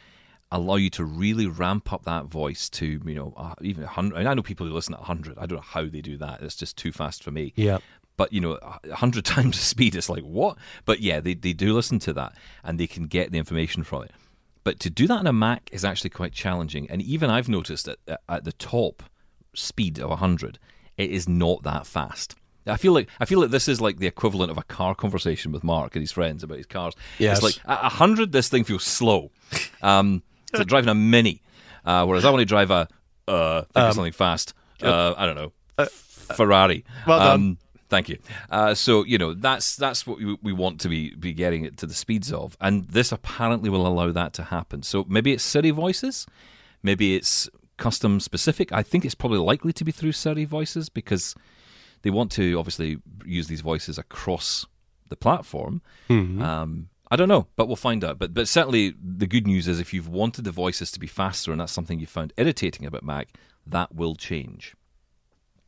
[0.57, 4.16] allow you to really ramp up that voice to, you know, uh, even 100.
[4.18, 5.36] And I know people who listen at 100.
[5.38, 6.40] I don't know how they do that.
[6.42, 7.78] It's just too fast for me Yeah.
[8.16, 9.94] but you know, a hundred times the speed.
[9.94, 10.57] It's like what?
[10.84, 12.32] But yeah, they they do listen to that
[12.62, 14.12] and they can get the information from it.
[14.62, 16.88] But to do that on a Mac is actually quite challenging.
[16.90, 17.98] And even I've noticed that
[18.28, 19.02] at the top
[19.55, 20.59] speed of 100,
[20.96, 22.34] it is not that fast.
[22.66, 25.52] I feel like I feel like this is like the equivalent of a car conversation
[25.52, 26.94] with Mark and his friends about his cars.
[27.18, 27.36] Yes.
[27.38, 29.30] It's like at 100, this thing feels slow.
[29.82, 30.22] Um,
[30.59, 31.42] like driving a Mini,
[31.84, 32.88] uh, whereas I want to drive a
[33.28, 34.55] uh, think of something fast.
[34.82, 35.52] Uh, I don't know,
[36.36, 36.84] Ferrari.
[37.07, 37.40] Well done.
[37.40, 37.59] Um,
[37.90, 38.18] Thank you.
[38.50, 41.76] Uh, so you know that's that's what we, we want to be be getting it
[41.78, 44.82] to the speeds of, and this apparently will allow that to happen.
[44.82, 46.26] So maybe it's Siri voices,
[46.82, 48.72] maybe it's custom specific.
[48.72, 51.34] I think it's probably likely to be through Siri voices because
[52.02, 54.66] they want to obviously use these voices across
[55.09, 55.82] the platform.
[56.42, 58.18] Um, I don't know, but we'll find out.
[58.18, 61.52] But but certainly the good news is if you've wanted the voices to be faster
[61.52, 63.28] and that's something you found irritating about Mac,
[63.66, 64.74] that will change.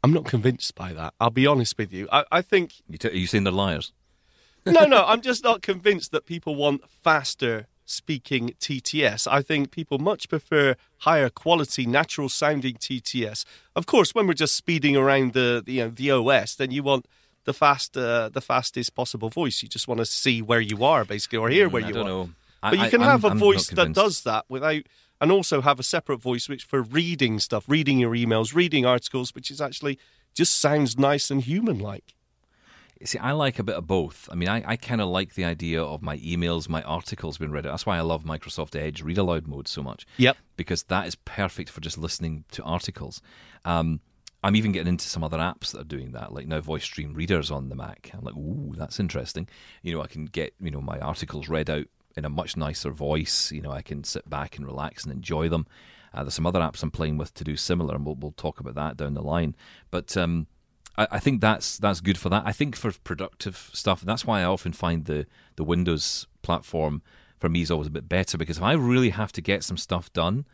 [0.03, 1.15] I'm not convinced by that.
[1.21, 2.09] I'll be honest with you.
[2.13, 3.93] I, I think You t- are you saying they're liars?
[4.67, 5.05] no, no.
[5.05, 9.27] I'm just not convinced that people want faster speaking TTS.
[9.31, 13.45] I think people much prefer higher quality, natural sounding TTS.
[13.75, 16.83] Of course, when we're just speeding around the, the you know the OS, then you
[16.83, 17.07] want
[17.47, 19.63] the fast uh, the fastest possible voice.
[19.63, 22.01] You just want to see where you are, basically, or hear where Mm, I you
[22.01, 22.05] are.
[22.05, 22.31] know.
[22.61, 24.83] But I- you can I- have I'm- a voice that does that without,
[25.21, 29.35] and also have a separate voice which for reading stuff, reading your emails, reading articles,
[29.35, 29.99] which is actually
[30.35, 32.13] just sounds nice and human like.
[33.05, 34.27] See, I like a bit of both.
[34.33, 37.51] I mean, I, I kind of like the idea of my emails, my articles being
[37.51, 37.73] read out.
[37.73, 40.07] That's why I love Microsoft Edge read aloud mode so much.
[40.17, 40.37] Yep.
[40.57, 43.21] Because that is perfect for just listening to articles.
[43.67, 44.01] Um,
[44.47, 47.15] I'm even getting into some other apps that are doing that, like now Voice Dream
[47.15, 48.13] Readers on the Mac.
[48.15, 49.49] I'm like, ooh, that's interesting.
[49.83, 51.87] You know, I can get you know my articles read out
[52.17, 53.51] in a much nicer voice.
[53.51, 55.67] You know, I can sit back and relax and enjoy them.
[56.15, 58.61] Uh, there's some other apps I'm playing with to do similar, and we'll, we'll talk
[58.61, 59.57] about that down the line.
[59.91, 60.47] But um,
[60.97, 62.45] I, I think that's that's good for that.
[62.47, 65.27] I think for productive stuff, that's why I often find the
[65.57, 67.03] the Windows platform
[67.41, 69.77] for me is always a bit better because if I really have to get some
[69.77, 70.47] stuff done,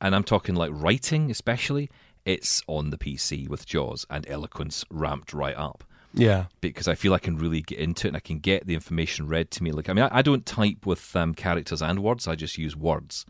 [0.00, 1.90] and I'm talking like writing especially,
[2.26, 6.46] it's on the PC with JAWS and Eloquence ramped right up Yeah.
[6.60, 9.26] because I feel I can really get into it and I can get the information
[9.28, 9.72] read to me.
[9.72, 12.76] Like, I mean, I, I don't type with um, characters and words; I just use
[12.76, 13.26] words.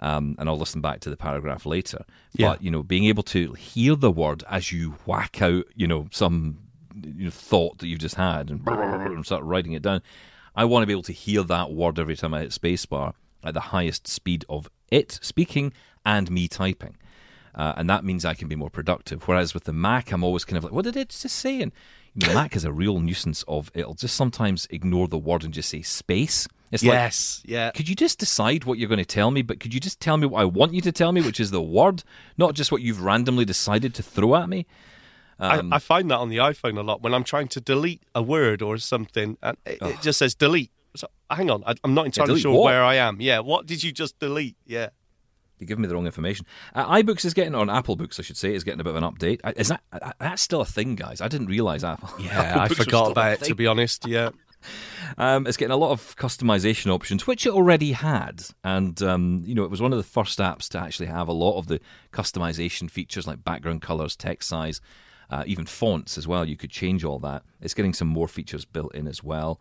[0.00, 2.04] Um, and I'll listen back to the paragraph later.
[2.32, 2.50] Yeah.
[2.50, 6.06] But you know, being able to hear the word as you whack out, you know,
[6.12, 6.58] some
[6.94, 10.02] you know, thought that you've just had and, and start writing it down.
[10.54, 13.14] I want to be able to hear that word every time I hit spacebar
[13.44, 15.72] at the highest speed of it speaking
[16.06, 16.96] and me typing.
[17.58, 19.26] Uh, and that means I can be more productive.
[19.26, 21.60] Whereas with the Mac, I'm always kind of like, what did it just say?
[21.60, 21.72] And
[22.14, 25.68] know, Mac is a real nuisance of it'll just sometimes ignore the word and just
[25.68, 26.48] say space.
[26.70, 27.42] It's like, Yes.
[27.46, 27.70] yeah.
[27.70, 29.42] could you just decide what you're going to tell me?
[29.42, 31.50] But could you just tell me what I want you to tell me, which is
[31.50, 32.04] the word,
[32.36, 34.66] not just what you've randomly decided to throw at me?
[35.40, 38.02] Um, I, I find that on the iPhone a lot when I'm trying to delete
[38.14, 40.72] a word or something, and it, it just says delete.
[40.96, 42.64] So, hang on, I, I'm not entirely delete sure what?
[42.64, 43.20] where I am.
[43.20, 44.56] Yeah, what did you just delete?
[44.66, 44.88] Yeah.
[45.60, 46.46] You give me the wrong information.
[46.74, 49.02] Uh, iBooks is getting, on Apple Books, I should say, is getting a bit of
[49.02, 49.40] an update.
[49.44, 51.20] Uh, Is that uh, that's still a thing, guys?
[51.20, 52.10] I didn't realize Apple.
[52.20, 54.06] Yeah, Apple I forgot about it, to be honest.
[54.06, 54.30] Yeah.
[55.16, 58.42] Um, it's getting a lot of customization options, which it already had.
[58.62, 61.32] And, um, you know, it was one of the first apps to actually have a
[61.32, 61.80] lot of the
[62.12, 64.80] customization features like background colors, text size,
[65.30, 66.44] uh, even fonts as well.
[66.44, 67.42] You could change all that.
[67.60, 69.60] It's getting some more features built in as well.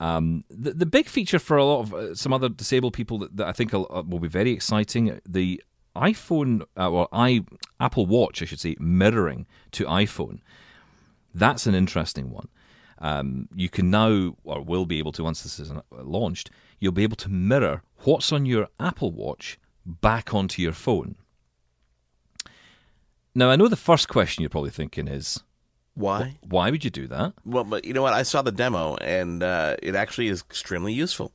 [0.00, 3.36] Um, the, the big feature for a lot of uh, some other disabled people that,
[3.36, 5.62] that I think will, uh, will be very exciting the
[5.96, 7.44] iPhone, uh, well, i
[7.80, 10.40] Apple Watch, I should say, mirroring to iPhone.
[11.34, 12.48] That's an interesting one.
[13.00, 16.92] Um, you can now, or will be able to, once this is uh, launched, you'll
[16.92, 21.16] be able to mirror what's on your Apple Watch back onto your phone.
[23.34, 25.42] Now, I know the first question you're probably thinking is,
[25.98, 26.38] Why?
[26.48, 27.34] why would you do that?
[27.44, 28.14] Well, but you know what?
[28.14, 31.32] I saw the demo, and uh, it actually is extremely useful.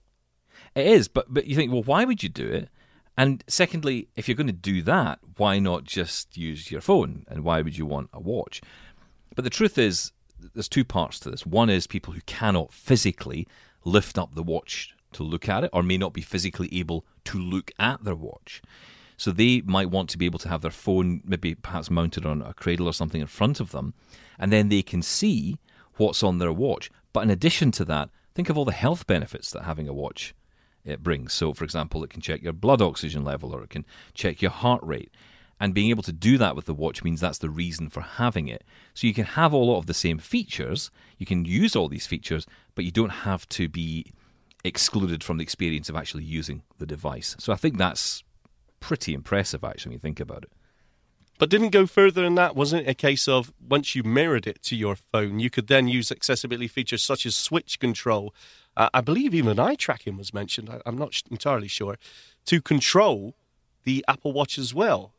[0.76, 2.70] It is, but but you think, well, why would you do it?
[3.18, 7.26] And secondly, if you're going to do that, why not just use your phone?
[7.28, 8.62] And why would you want a watch?
[9.36, 10.12] But the truth is,
[10.54, 11.46] there's two parts to this.
[11.46, 13.48] One is people who cannot physically
[13.86, 17.38] lift up the watch to look at it, or may not be physically able to
[17.38, 18.62] look at their watch.
[19.18, 22.42] So they might want to be able to have their phone maybe perhaps mounted on
[22.42, 23.94] a cradle or something in front of them,
[24.40, 25.58] and then they can see
[25.98, 26.90] what's on their watch.
[27.12, 30.34] But in addition to that, think of all the health benefits that having a watch
[30.84, 31.34] it brings.
[31.34, 34.52] So, for example, it can check your blood oxygen level or it can check your
[34.52, 35.12] heart rate.
[35.60, 38.48] And being able to do that with the watch means that's the reason for having
[38.48, 38.64] it.
[38.94, 42.08] So you can have a lot of the same features, you can use all these
[42.08, 44.12] features, but you don't have to be
[44.66, 47.36] excluded from the experience of actually using the device.
[47.40, 48.24] So I think that's
[48.80, 50.52] pretty impressive, actually, when you think about it.
[51.40, 52.56] But didn't go further than that.
[52.56, 55.88] Wasn't it a case of once you mirrored it to your phone, you could then
[55.88, 58.34] use accessibility features such as switch control?
[58.78, 60.70] Uh, I believe even eye tracking was mentioned.
[60.70, 61.98] I, I'm not sh- entirely sure
[62.46, 63.36] to control
[63.84, 65.14] the Apple Watch as well.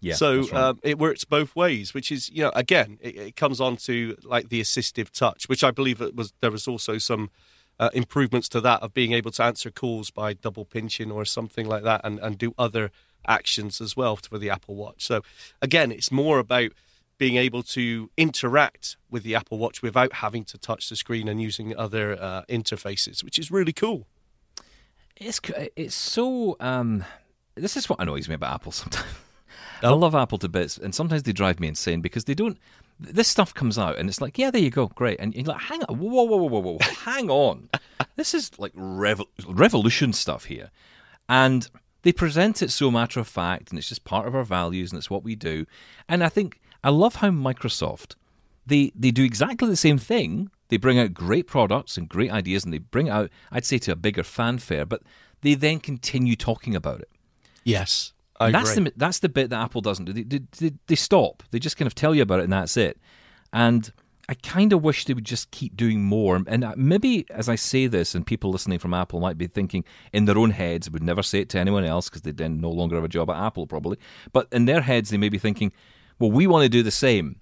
[0.00, 0.54] Yeah, so right.
[0.54, 4.16] um, it works both ways, which is you know again it, it comes on to
[4.24, 7.30] like the assistive touch, which I believe it was there was also some
[7.78, 11.68] uh, improvements to that of being able to answer calls by double pinching or something
[11.68, 12.90] like that, and and do other
[13.26, 15.04] actions as well for the Apple Watch.
[15.06, 15.22] So
[15.62, 16.72] again, it's more about
[17.18, 21.40] being able to interact with the Apple Watch without having to touch the screen and
[21.40, 24.06] using other uh, interfaces, which is really cool.
[25.16, 25.40] It's
[25.76, 26.56] it's so.
[26.60, 27.04] Um,
[27.54, 29.06] this is what annoys me about Apple sometimes.
[29.82, 29.96] I Oh.
[29.96, 32.58] love Apple to bits, and sometimes they drive me insane because they don't.
[32.98, 35.60] This stuff comes out, and it's like, yeah, there you go, great, and you're like,
[35.60, 37.70] hang on, whoa, whoa, whoa, whoa, whoa, hang on,
[38.16, 40.70] this is like revol- revolution stuff here,
[41.26, 41.68] and
[42.02, 44.98] they present it so matter of fact, and it's just part of our values, and
[44.98, 45.66] it's what we do,
[46.08, 48.14] and I think I love how Microsoft
[48.66, 50.50] they they do exactly the same thing.
[50.68, 53.78] They bring out great products and great ideas, and they bring it out, I'd say,
[53.78, 54.86] to a bigger fanfare.
[54.86, 55.02] But
[55.42, 57.10] they then continue talking about it.
[57.64, 58.84] Yes, I that's agree.
[58.84, 60.12] the that's the bit that Apple doesn't do.
[60.12, 61.42] They, they, they, they stop.
[61.50, 62.98] They just kind of tell you about it, and that's it.
[63.52, 63.92] And
[64.30, 66.36] I kind of wish they would just keep doing more.
[66.46, 69.84] And uh, maybe as I say this, and people listening from Apple might be thinking
[70.12, 72.70] in their own heads, would never say it to anyone else because they then no
[72.70, 73.98] longer have a job at Apple, probably.
[74.32, 75.72] But in their heads, they may be thinking,
[76.20, 77.40] well, we want to do the same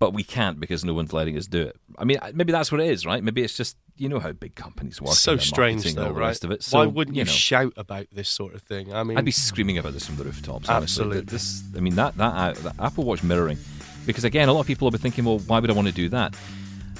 [0.00, 1.76] but we can't because no one's letting us do it.
[1.96, 3.22] I mean, maybe that's what it is, right?
[3.22, 5.14] Maybe it's just you know how big companies work.
[5.14, 6.26] so strange though, right?
[6.26, 6.62] rest of it.
[6.62, 8.92] So, Why wouldn't you, know, shout about this sort of thing?
[8.92, 10.68] I mean, I'd be screaming about this from the rooftops.
[10.68, 11.04] honestly.
[11.04, 11.20] Absolutely.
[11.22, 13.58] This, I mean, that, that uh, that Apple Watch mirroring,
[14.06, 15.94] because again, a lot of people will be thinking, well, why would I want to
[15.94, 16.34] do that?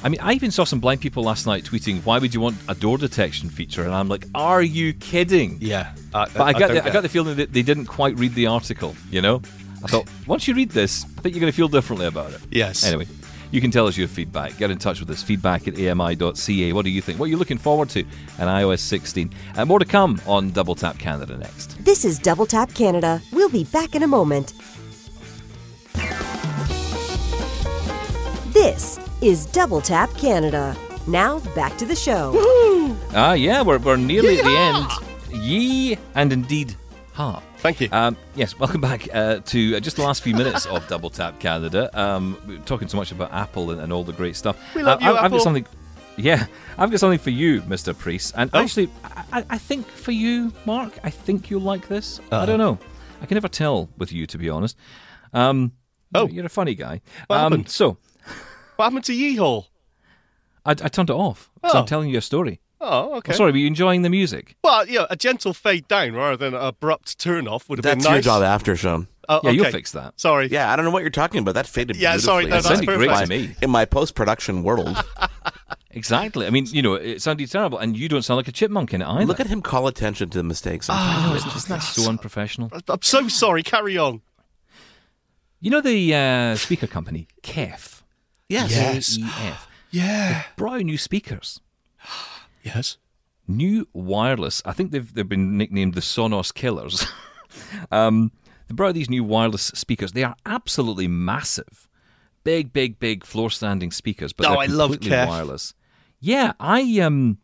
[0.04, 2.56] I mean, I even saw some blind people last night tweeting, "Why would you want
[2.68, 6.52] a door detection feature?" And I'm like, "Are you kidding?" yeah, uh, I, But I
[6.52, 8.94] got, don't the, I got the feeling that they didn't quite read the article.
[9.10, 9.40] You know,
[9.82, 12.40] I thought once you read this, I think you're going to feel differently about it.
[12.50, 12.84] Yes.
[12.84, 13.06] Anyway,
[13.50, 14.58] you can tell us your feedback.
[14.58, 15.22] Get in touch with us.
[15.22, 16.72] Feedback at ami.ca.
[16.74, 17.18] What do you think?
[17.18, 18.06] What are you looking forward to in
[18.38, 19.32] iOS 16?
[19.50, 21.82] And uh, more to come on Double Tap Canada next.
[21.82, 23.22] This is Double Tap Canada.
[23.32, 24.52] We'll be back in a moment.
[28.64, 30.74] This is Double Tap Canada.
[31.06, 32.32] Now back to the show.
[33.14, 35.42] Ah, yeah, we're, we're nearly at the end.
[35.44, 36.74] Yee and indeed
[37.12, 37.42] ha.
[37.58, 37.88] Thank you.
[37.92, 41.38] Um, yes, welcome back uh, to uh, just the last few minutes of Double Tap
[41.40, 41.90] Canada.
[41.92, 44.56] Um, we're talking so much about Apple and, and all the great stuff.
[44.74, 45.66] We love Uh, you, I, I've got something.
[46.16, 46.46] Yeah,
[46.78, 47.96] I've got something for you, Mr.
[47.96, 48.32] Preece.
[48.34, 48.60] And Oh.
[48.60, 52.18] actually, I, I- I think for you, Mark, I think you'll like this.
[52.32, 52.46] I Uh-huh.
[52.46, 52.78] don't know.
[53.20, 54.76] I can never tell with you, to be honest.
[55.34, 55.72] Um,
[56.16, 56.28] Oh.
[56.28, 57.00] you're a funny guy.
[57.26, 57.98] What um, so
[58.76, 59.66] what happened to Yeehall?
[60.66, 61.50] I, I turned it off.
[61.64, 61.78] So Oh.
[61.80, 62.60] I'm telling you a story.
[62.80, 63.32] Oh, okay.
[63.32, 64.56] Oh, sorry, were you enjoying the music?
[64.62, 68.04] Well, yeah, a gentle fade down rather than an abrupt turn off would have That's
[68.04, 69.08] been your job after, Sean.
[69.26, 70.20] Oh, Yeah, you'll fix that.
[70.20, 70.48] Sorry.
[70.48, 71.54] Yeah, I don't know what you're talking about.
[71.54, 72.50] That faded Yeah, sorry, beautifully.
[72.50, 73.56] no, It that's sounded great to me.
[73.62, 75.02] In my post-production world,
[75.92, 76.44] Exactly.
[76.46, 79.00] I mean, you know, it sounded terrible, and you don't sound like a chipmunk in
[79.00, 79.24] it either.
[79.26, 80.88] look at him call attention to the mistakes.
[80.90, 81.30] Ah.
[81.30, 82.70] I'm Isn't that- isn't that so unprofessional?
[82.88, 83.62] I'm so sorry.
[83.62, 84.20] Carry on.
[85.60, 87.93] You know the uh, speaker company, KEF?
[88.54, 88.70] Yes.
[88.70, 89.16] Yes.
[89.16, 89.68] K-E-F.
[89.90, 90.42] Yeah.
[90.56, 91.60] Brought out new speakers.
[92.62, 92.96] Yes.
[93.46, 94.62] New wireless.
[94.64, 97.06] I think they've, they've been nicknamed the Sonos Killers.
[97.92, 98.32] um,
[98.68, 100.12] they brought out these new wireless speakers.
[100.12, 101.88] They are absolutely massive.
[102.42, 105.74] Big, big, big floor standing speakers, but Oh, they're I love completely wireless.
[106.20, 107.36] Yeah, I um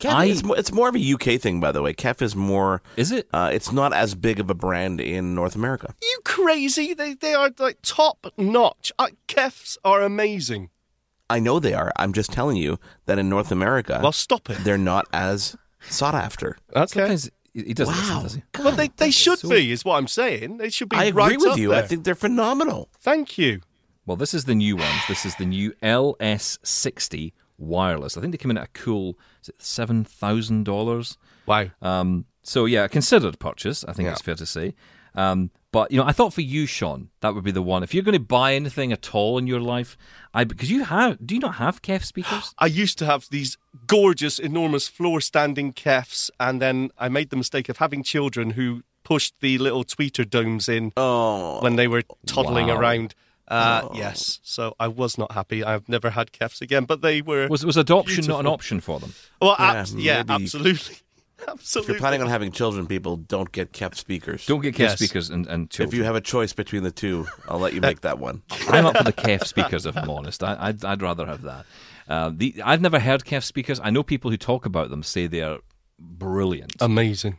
[0.00, 1.92] Kef, I- it's, more, it's more of a UK thing, by the way.
[1.94, 2.82] Kef is more.
[2.96, 3.28] is it?
[3.32, 5.94] Uh, it's not as big of a brand in North America.
[6.02, 6.94] You crazy?
[6.94, 8.92] They they are like top notch.
[8.98, 10.70] Uh, Kefs are amazing.
[11.30, 11.90] I know they are.
[11.96, 14.58] I'm just telling you that in North America, Well, stop it.
[14.64, 15.56] they're not as
[15.88, 16.56] sought after.
[16.76, 16.86] Okay.
[16.86, 18.22] Sometimes he he doesn't listen, Wow.
[18.22, 18.42] does he?
[18.58, 20.58] Well, they, they should so- be, is what I'm saying.
[20.58, 21.68] They should be I agree right with up you.
[21.70, 21.78] there.
[21.78, 22.88] I think they're phenomenal.
[23.00, 23.60] Thank you.
[24.06, 25.00] Well, this is the new ones.
[25.08, 27.32] This is the new LS60
[27.64, 28.16] wireless.
[28.16, 31.16] I think they came in at a cool is it seven thousand dollars.
[31.46, 31.66] Wow.
[31.82, 33.84] Um, so yeah, a considered purchase.
[33.84, 34.12] I think Yeah.
[34.12, 34.74] it's fair to say.
[35.16, 37.82] Um, but you know, I thought for you, Sean, that would be the one.
[37.82, 39.96] If you're going to buy anything at all in your life,
[40.32, 42.54] I because you have, do you not have KEF speakers?
[42.58, 43.56] I used to have these
[43.86, 48.82] gorgeous, enormous floor standing kefs, and then I made the mistake of having children who
[49.04, 52.76] pushed the little tweeter domes in Oh, when they were toddling Wow.
[52.76, 53.14] around.
[53.48, 55.62] Uh, Yes, so I was not happy.
[55.64, 57.46] I've never had kefs again, but they were.
[57.48, 59.12] Was was adoption not an option for them?
[59.40, 60.96] well, Yeah, abs- yeah, maybe- absolutely.
[61.48, 64.46] if you're planning on having children, people don't get Kef speakers.
[64.46, 64.96] Don't get KEF Yes.
[64.98, 65.92] speakers and, and children.
[65.92, 68.42] If you have a choice between the two, I'll let you make that one.
[68.68, 70.42] I'm up for the KEF speakers, if I'm honest.
[70.42, 71.66] I, I'd, I'd rather have that.
[72.08, 73.78] Uh, the, I've never heard KEF speakers.
[73.82, 75.58] I know people who talk about them say they are
[75.98, 76.74] brilliant.
[76.80, 77.36] Amazing.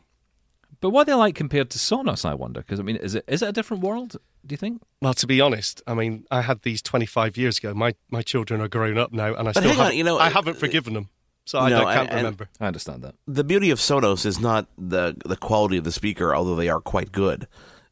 [0.81, 2.61] But what are they like compared to Sonos, I wonder?
[2.61, 4.11] Because, I mean, is it is it a different world,
[4.45, 4.81] do you think?
[5.01, 7.73] Well, to be honest, I mean, I had these 25 years ago.
[7.73, 10.03] My my children are grown up now, and I But still hang on, haven't, you
[10.03, 11.09] know, I uh, haven't forgiven them,
[11.45, 12.49] so I No, don't, can't and- and- remember.
[12.59, 13.15] I understand that.
[13.27, 16.81] The beauty of Sonos is not the the quality of the speaker, although they are
[16.81, 17.47] quite good.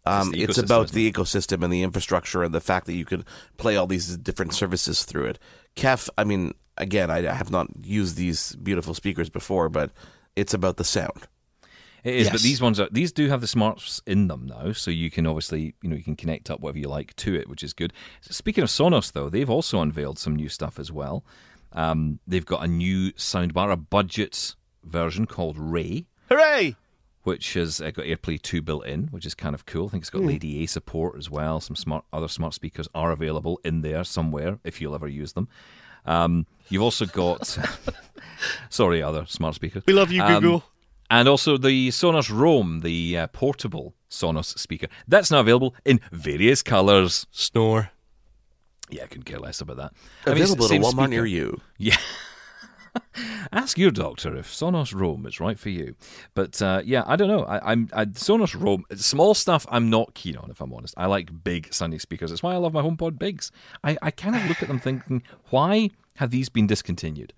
[0.05, 3.23] Um, the it's about the ecosystem and the infrastructure and the fact that you could
[3.57, 5.39] play all these different services through it.
[5.77, 9.91] Kef, I mean, again, I have not used these beautiful speakers before, but
[10.35, 11.27] it's about the sound.
[12.03, 14.91] It is, but these ones are these do have the smarts in them now, so
[14.91, 17.63] you can obviously you know you can connect up whatever you like to it, which
[17.63, 17.93] is good.
[18.21, 21.23] Speaking of Sonos, though, they've also unveiled some new stuff as well.
[21.71, 26.75] Um, they've got a new soundbar, a budget version called Ray, Hooray!
[27.23, 29.87] which has uh, got AirPlay 2 built in, which is kind of cool.
[29.87, 31.61] I think it's got Lady A support as well.
[31.61, 35.47] Some smart other smart speakers are available in there somewhere if you'll ever use them.
[36.05, 37.57] Um, you've also got,
[38.69, 39.83] sorry, other smart speakers.
[39.87, 40.63] We love you, Um, Google.
[41.13, 44.87] And also the Sonos Roam, the uh, portable Sonos speaker.
[45.07, 47.27] That's now available in various colours.
[47.29, 47.91] Snore.
[48.89, 49.93] Yeah, I couldn't care less about that.
[50.25, 51.07] I mean, it's the Available at a same Walmart speaker.
[51.09, 51.61] near you.
[51.77, 51.97] Yeah.
[53.51, 55.95] Ask your doctor if Sonos Roam is right for you.
[56.35, 57.43] But uh, yeah, I don't know.
[57.43, 58.85] I, I'm I, Sonos Roam.
[58.95, 60.93] Small stuff I'm not keen on, if I'm honest.
[60.97, 62.29] I like big sounding speakers.
[62.29, 63.51] That's why I love my HomePod Bigs.
[63.83, 67.33] I, I kind of look at them thinking, why have these been discontinued?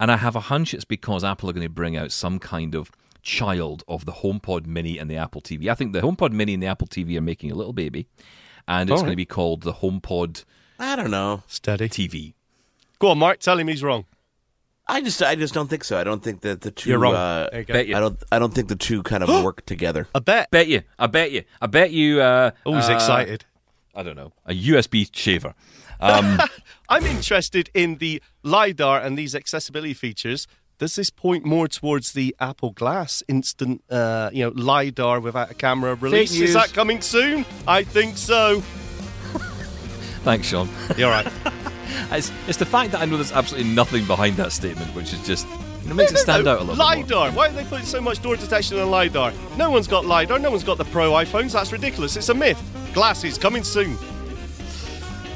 [0.00, 2.74] And I have a hunch it's because Apple are going to bring out some kind
[2.74, 2.90] of
[3.22, 5.68] child of the HomePod Mini and the Apple TV.
[5.68, 8.06] I think the HomePod Mini and the Apple TV are making a little baby,
[8.68, 10.44] and it's All going to be called the HomePod
[10.78, 11.42] I don't know.
[11.46, 11.88] Steady.
[11.88, 12.34] TV.
[12.98, 13.40] Go on, Mark.
[13.40, 14.04] Tell him he's wrong.
[14.86, 15.96] I just, I just don't think so.
[15.98, 17.14] I don't think that the 2 You're wrong.
[17.14, 17.64] Uh, you.
[17.64, 17.96] Bet you.
[17.96, 20.08] I don't, I don't think the two kind of work together.
[20.14, 20.50] I bet.
[20.50, 20.82] Bet you.
[20.98, 21.44] I bet you.
[21.62, 22.20] I bet you.
[22.20, 23.44] Uh, he's uh, excited.
[23.94, 24.32] I don't know.
[24.44, 25.54] A USB shaver.
[26.00, 26.38] Um,
[26.88, 30.46] I'm interested in the LiDAR and these accessibility features.
[30.78, 35.54] Does this point more towards the Apple Glass instant, uh, you know, LiDAR without a
[35.54, 36.34] camera release?
[36.34, 37.46] Is that coming soon?
[37.66, 38.60] I think so.
[40.24, 40.68] thanks, Sean.
[40.96, 41.26] You're right.
[42.10, 45.24] It's, it's the fact that I know there's absolutely nothing behind that statement, which is
[45.24, 45.46] just
[45.88, 46.76] know, makes it stand out a little.
[46.76, 47.30] LiDAR.
[47.32, 49.32] Why do they put so much door detection on LiDAR?
[49.56, 50.38] No one's got LiDAR.
[50.38, 51.52] No one's got the Pro iPhones.
[51.52, 52.16] That's ridiculous.
[52.16, 52.60] It's a myth.
[52.94, 53.96] Glasses coming soon.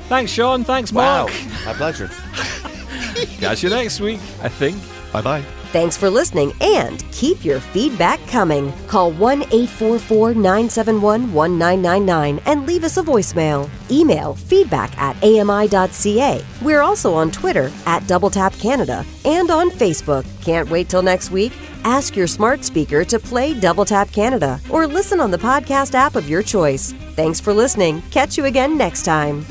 [0.08, 0.64] Thanks, Sean.
[0.64, 1.32] Thanks, Wow, Mark.
[1.66, 2.08] my pleasure.
[3.40, 4.76] Catch you next week, I think.
[5.12, 5.42] Bye bye.
[5.70, 8.72] Thanks for listening and keep your feedback coming.
[8.86, 13.68] Call 1 844 971 1999 and leave us a voicemail.
[13.90, 16.42] Email feedback at ami.ca.
[16.62, 20.24] We're also on Twitter at Double Tap Canada and on Facebook.
[20.42, 21.52] Can't wait till next week?
[21.84, 26.16] Ask your smart speaker to play Double Tap Canada or listen on the podcast app
[26.16, 26.92] of your choice.
[27.14, 28.00] Thanks for listening.
[28.10, 29.44] Catch you again next time.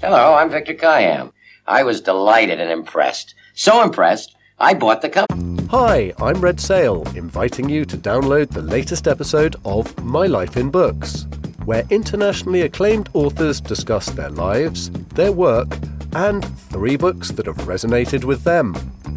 [0.00, 1.32] Hello, I'm Victor Kiam.
[1.66, 3.34] I was delighted and impressed.
[3.54, 5.66] So impressed, I bought the company.
[5.72, 10.70] Hi, I'm Red Sale, inviting you to download the latest episode of My Life in
[10.70, 11.26] Books,
[11.64, 15.76] where internationally acclaimed authors discuss their lives, their work,
[16.12, 18.76] and three books that have resonated with them.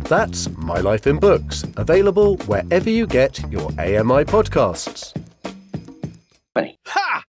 [0.10, 5.14] That's My Life in Books, available wherever you get your AMI podcasts.